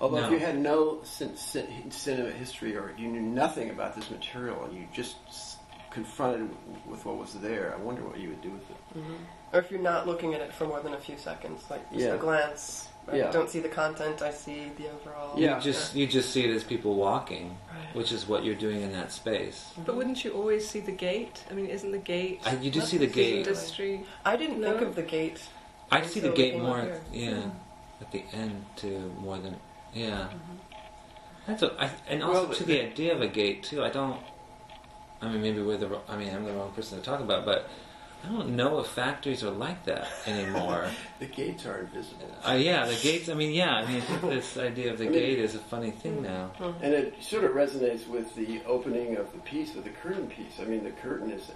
Although 0.00 0.20
No. 0.20 0.26
if 0.26 0.32
you 0.32 0.38
had 0.38 0.58
no 0.58 1.02
cin- 1.02 1.36
cin- 1.36 1.90
cinema 1.90 2.30
history 2.30 2.76
or 2.76 2.94
you 2.96 3.08
knew 3.08 3.20
nothing 3.20 3.70
about 3.70 3.96
this 3.96 4.10
material 4.10 4.64
and 4.64 4.72
you 4.74 4.86
just 4.92 5.16
s- 5.26 5.56
confronted 6.02 6.48
with 6.90 7.04
what 7.06 7.16
was 7.16 7.34
there, 7.34 7.74
I 7.76 7.78
wonder 7.82 8.02
what 8.02 8.18
you 8.22 8.28
would 8.30 8.42
do 8.42 8.50
with 8.50 8.66
it. 8.70 8.76
Mm-hmm. 8.98 9.14
Or 9.52 9.58
if 9.60 9.70
you're 9.70 9.80
not 9.92 10.06
looking 10.06 10.30
at 10.34 10.40
it 10.40 10.52
for 10.52 10.66
more 10.66 10.80
than 10.80 10.94
a 10.94 10.98
few 11.08 11.16
seconds, 11.18 11.60
like 11.70 11.82
just 11.90 12.04
Yeah. 12.04 12.14
a 12.14 12.18
glance. 12.18 12.88
I 13.10 13.16
Yeah. 13.16 13.30
don't 13.36 13.48
see 13.48 13.60
the 13.68 13.70
content, 13.82 14.20
I 14.20 14.32
see 14.44 14.60
the 14.78 14.86
overall. 14.94 15.32
Yeah. 15.36 15.56
You 15.56 15.62
just 15.70 15.94
you 15.96 16.06
just 16.06 16.28
see 16.34 16.42
it 16.48 16.52
as 16.58 16.62
people 16.62 16.92
walking, 16.94 17.46
Right. 17.74 17.94
which 17.98 18.12
is 18.16 18.28
what 18.30 18.44
you're 18.44 18.60
doing 18.66 18.80
in 18.86 18.92
that 18.92 19.10
space. 19.12 19.58
Mm-hmm. 19.72 19.82
But 19.86 19.96
wouldn't 19.98 20.18
you 20.24 20.30
always 20.40 20.68
see 20.72 20.80
the 20.80 20.96
gate? 21.08 21.36
I 21.50 21.54
mean, 21.56 21.66
isn't 21.76 21.90
the 21.98 22.04
gate 22.14 22.40
I, 22.44 22.52
you 22.64 22.70
do 22.70 22.80
see 22.80 22.98
the 22.98 23.06
the 23.06 23.12
gate. 23.22 23.46
industry? 23.46 23.92
I 24.32 24.36
didn't 24.36 24.60
think 24.62 24.80
of 24.88 24.94
the 24.94 25.02
gate. 25.18 25.40
I 25.90 26.02
see 26.12 26.20
the 26.20 26.34
gate 26.42 26.52
came 26.54 26.62
more. 26.68 26.80
up 26.80 26.84
here. 26.84 27.00
Yeah, 27.30 27.30
mm-hmm. 27.30 28.02
at 28.04 28.08
the 28.12 28.22
end 28.42 28.56
too, 28.76 29.00
more 29.26 29.38
than 29.44 29.54
yeah. 29.94 30.28
That's 31.46 31.62
a, 31.62 31.68
I, 31.82 31.86
and 32.10 32.22
also 32.22 32.34
Well, 32.40 32.46
the- 32.50 32.54
to 32.56 32.64
the 32.64 32.78
idea 32.90 33.10
of 33.16 33.22
a 33.22 33.30
gate 33.40 33.58
too. 33.68 33.82
I 33.82 33.88
don't. 33.98 34.20
I 35.20 35.28
mean, 35.28 35.42
maybe 35.42 35.62
we're 35.62 35.76
the. 35.76 35.98
I 36.08 36.16
mean, 36.16 36.34
I'm 36.34 36.44
the 36.44 36.52
wrong 36.52 36.72
person 36.72 36.98
to 36.98 37.04
talk 37.04 37.20
about, 37.20 37.44
but 37.44 37.68
I 38.24 38.28
don't 38.28 38.56
know 38.56 38.78
if 38.80 38.88
factories 38.88 39.42
are 39.44 39.50
like 39.50 39.84
that 39.84 40.08
anymore. 40.26 40.88
The 41.18 41.26
gates 41.26 41.66
are 41.66 41.80
invisible. 41.80 42.32
uh, 42.46 42.52
yeah, 42.52 42.86
the 42.86 42.94
gates. 42.94 43.28
I 43.28 43.34
mean, 43.34 43.52
yeah. 43.52 43.74
I 43.74 43.86
mean, 43.90 44.02
I 44.08 44.18
this 44.28 44.56
idea 44.56 44.92
of 44.92 44.98
the 44.98 45.06
I 45.06 45.08
mean- 45.08 45.18
gate 45.18 45.38
is 45.40 45.54
a 45.56 45.58
funny 45.58 45.90
thing 45.90 46.22
now. 46.22 46.52
And 46.80 46.94
it 46.94 47.14
sort 47.20 47.42
of 47.44 47.52
resonates 47.52 48.06
with 48.06 48.32
the 48.36 48.62
opening 48.64 49.16
of 49.16 49.32
the 49.32 49.38
piece, 49.40 49.74
with 49.74 49.84
the 49.84 49.90
curtain 49.90 50.28
piece. 50.28 50.60
I 50.60 50.64
mean, 50.64 50.84
the 50.84 50.92
curtain 50.92 51.30
is 51.30 51.50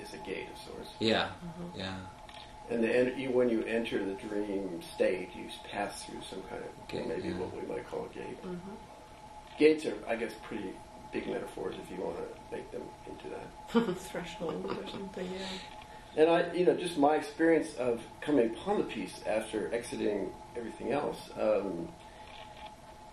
is 0.00 0.14
a 0.14 0.18
gate 0.26 0.46
of 0.54 0.58
sorts. 0.72 0.90
Yeah, 0.98 1.28
yeah. 1.76 1.94
And 2.70 2.82
the, 2.84 3.28
when 3.28 3.50
you 3.50 3.62
enter 3.64 4.02
the 4.02 4.14
dream 4.14 4.80
state, 4.94 5.28
you 5.36 5.48
pass 5.70 6.04
through 6.04 6.22
some 6.22 6.42
kind 6.48 6.62
of 6.62 6.88
Gate, 6.88 7.06
maybe 7.06 7.28
yeah. 7.28 7.34
what 7.34 7.54
we 7.54 7.68
might 7.68 7.86
call 7.90 8.06
a 8.10 8.14
gate. 8.14 8.42
Mm-hmm. 8.42 8.70
Gates 9.58 9.84
are, 9.84 9.94
I 10.08 10.16
guess, 10.16 10.32
pretty 10.42 10.72
big 11.12 11.26
metaphors 11.28 11.74
if 11.82 11.90
you 11.96 12.02
want 12.02 12.16
to 12.16 12.56
make 12.56 12.70
them 12.72 12.82
into 13.06 13.28
that. 13.30 13.96
Threshold 14.10 14.64
or 14.66 14.88
something, 14.90 15.26
yeah. 15.32 15.46
And 16.22 16.30
I, 16.30 16.52
you 16.52 16.66
know, 16.66 16.74
just 16.76 16.98
my 16.98 17.16
experience 17.16 17.74
of 17.78 18.00
coming 18.20 18.50
upon 18.50 18.78
the 18.78 18.84
piece 18.84 19.20
after 19.26 19.72
exiting 19.74 20.30
everything 20.56 20.92
else, 20.92 21.18
um, 21.40 21.88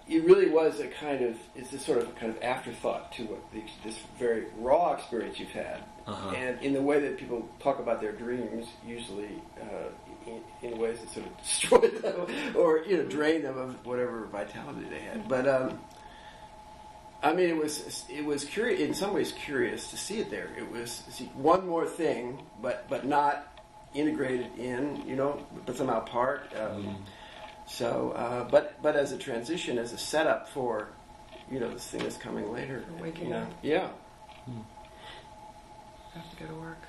it 0.08 0.24
really 0.26 0.50
was 0.50 0.80
a 0.80 0.88
kind 0.88 1.24
of 1.24 1.38
it's 1.56 1.72
a 1.72 1.80
sort 1.80 2.00
of 2.00 2.10
a 2.10 2.12
kind 2.14 2.36
of 2.36 2.42
afterthought 2.42 3.12
to 3.14 3.24
what 3.26 3.40
the, 3.54 3.62
this 3.84 3.96
very 4.18 4.46
raw 4.58 4.94
experience 4.94 5.40
you've 5.40 5.50
had, 5.52 5.84
Uh-huh. 6.08 6.36
and 6.36 6.60
in 6.62 6.74
the 6.74 6.82
way 6.82 7.00
that 7.00 7.18
people 7.18 7.48
talk 7.60 7.80
about 7.80 8.02
their 8.02 8.12
dreams, 8.14 8.66
usually 8.86 9.30
uh, 9.62 9.90
in, 10.62 10.72
in 10.74 10.78
ways 10.80 11.00
that 11.00 11.10
sort 11.12 11.26
of 11.28 11.38
destroy 11.44 11.88
them 12.02 12.56
or 12.58 12.80
you 12.80 12.98
know 12.98 13.04
drain 13.04 13.44
them 13.44 13.58
of 13.58 13.86
whatever 13.86 14.26
vitality 14.26 14.88
they 14.90 15.00
had. 15.00 15.28
But 15.30 15.48
um, 15.48 15.80
I 17.22 17.34
mean, 17.34 17.50
it 17.50 17.58
was 17.58 18.06
it 18.10 18.24
was 18.24 18.46
curious 18.46 18.80
in 18.80 18.94
some 18.94 19.14
ways 19.14 19.34
curious 19.34 19.90
to 19.92 19.98
see 19.98 20.20
it 20.20 20.30
there. 20.30 20.50
It 20.58 20.72
was 20.72 21.04
see, 21.10 21.26
one 21.36 21.68
more 21.68 21.86
thing, 21.86 22.40
but 22.62 22.88
but 22.90 23.06
not 23.06 23.46
integrated 23.94 24.58
in, 24.58 25.04
you 25.08 25.16
know, 25.16 25.46
but 25.66 25.76
somehow 25.76 26.00
part. 26.02 26.52
Um, 26.56 27.04
So, 27.70 28.14
uh, 28.16 28.50
but 28.50 28.82
but 28.82 28.96
as 28.96 29.12
a 29.12 29.18
transition, 29.18 29.78
as 29.78 29.94
a 29.94 29.98
setup 29.98 30.50
for, 30.50 30.90
you 31.52 31.60
know, 31.60 31.70
this 31.70 31.86
thing 31.86 32.02
that's 32.02 32.18
coming 32.18 32.52
later. 32.52 32.84
Waking 33.00 33.26
you 33.26 33.30
know, 33.30 33.42
up. 33.42 33.54
Yeah. 33.62 33.90
Have 36.16 36.30
to 36.32 36.44
go 36.44 36.48
to 36.48 36.60
work. 36.60 36.82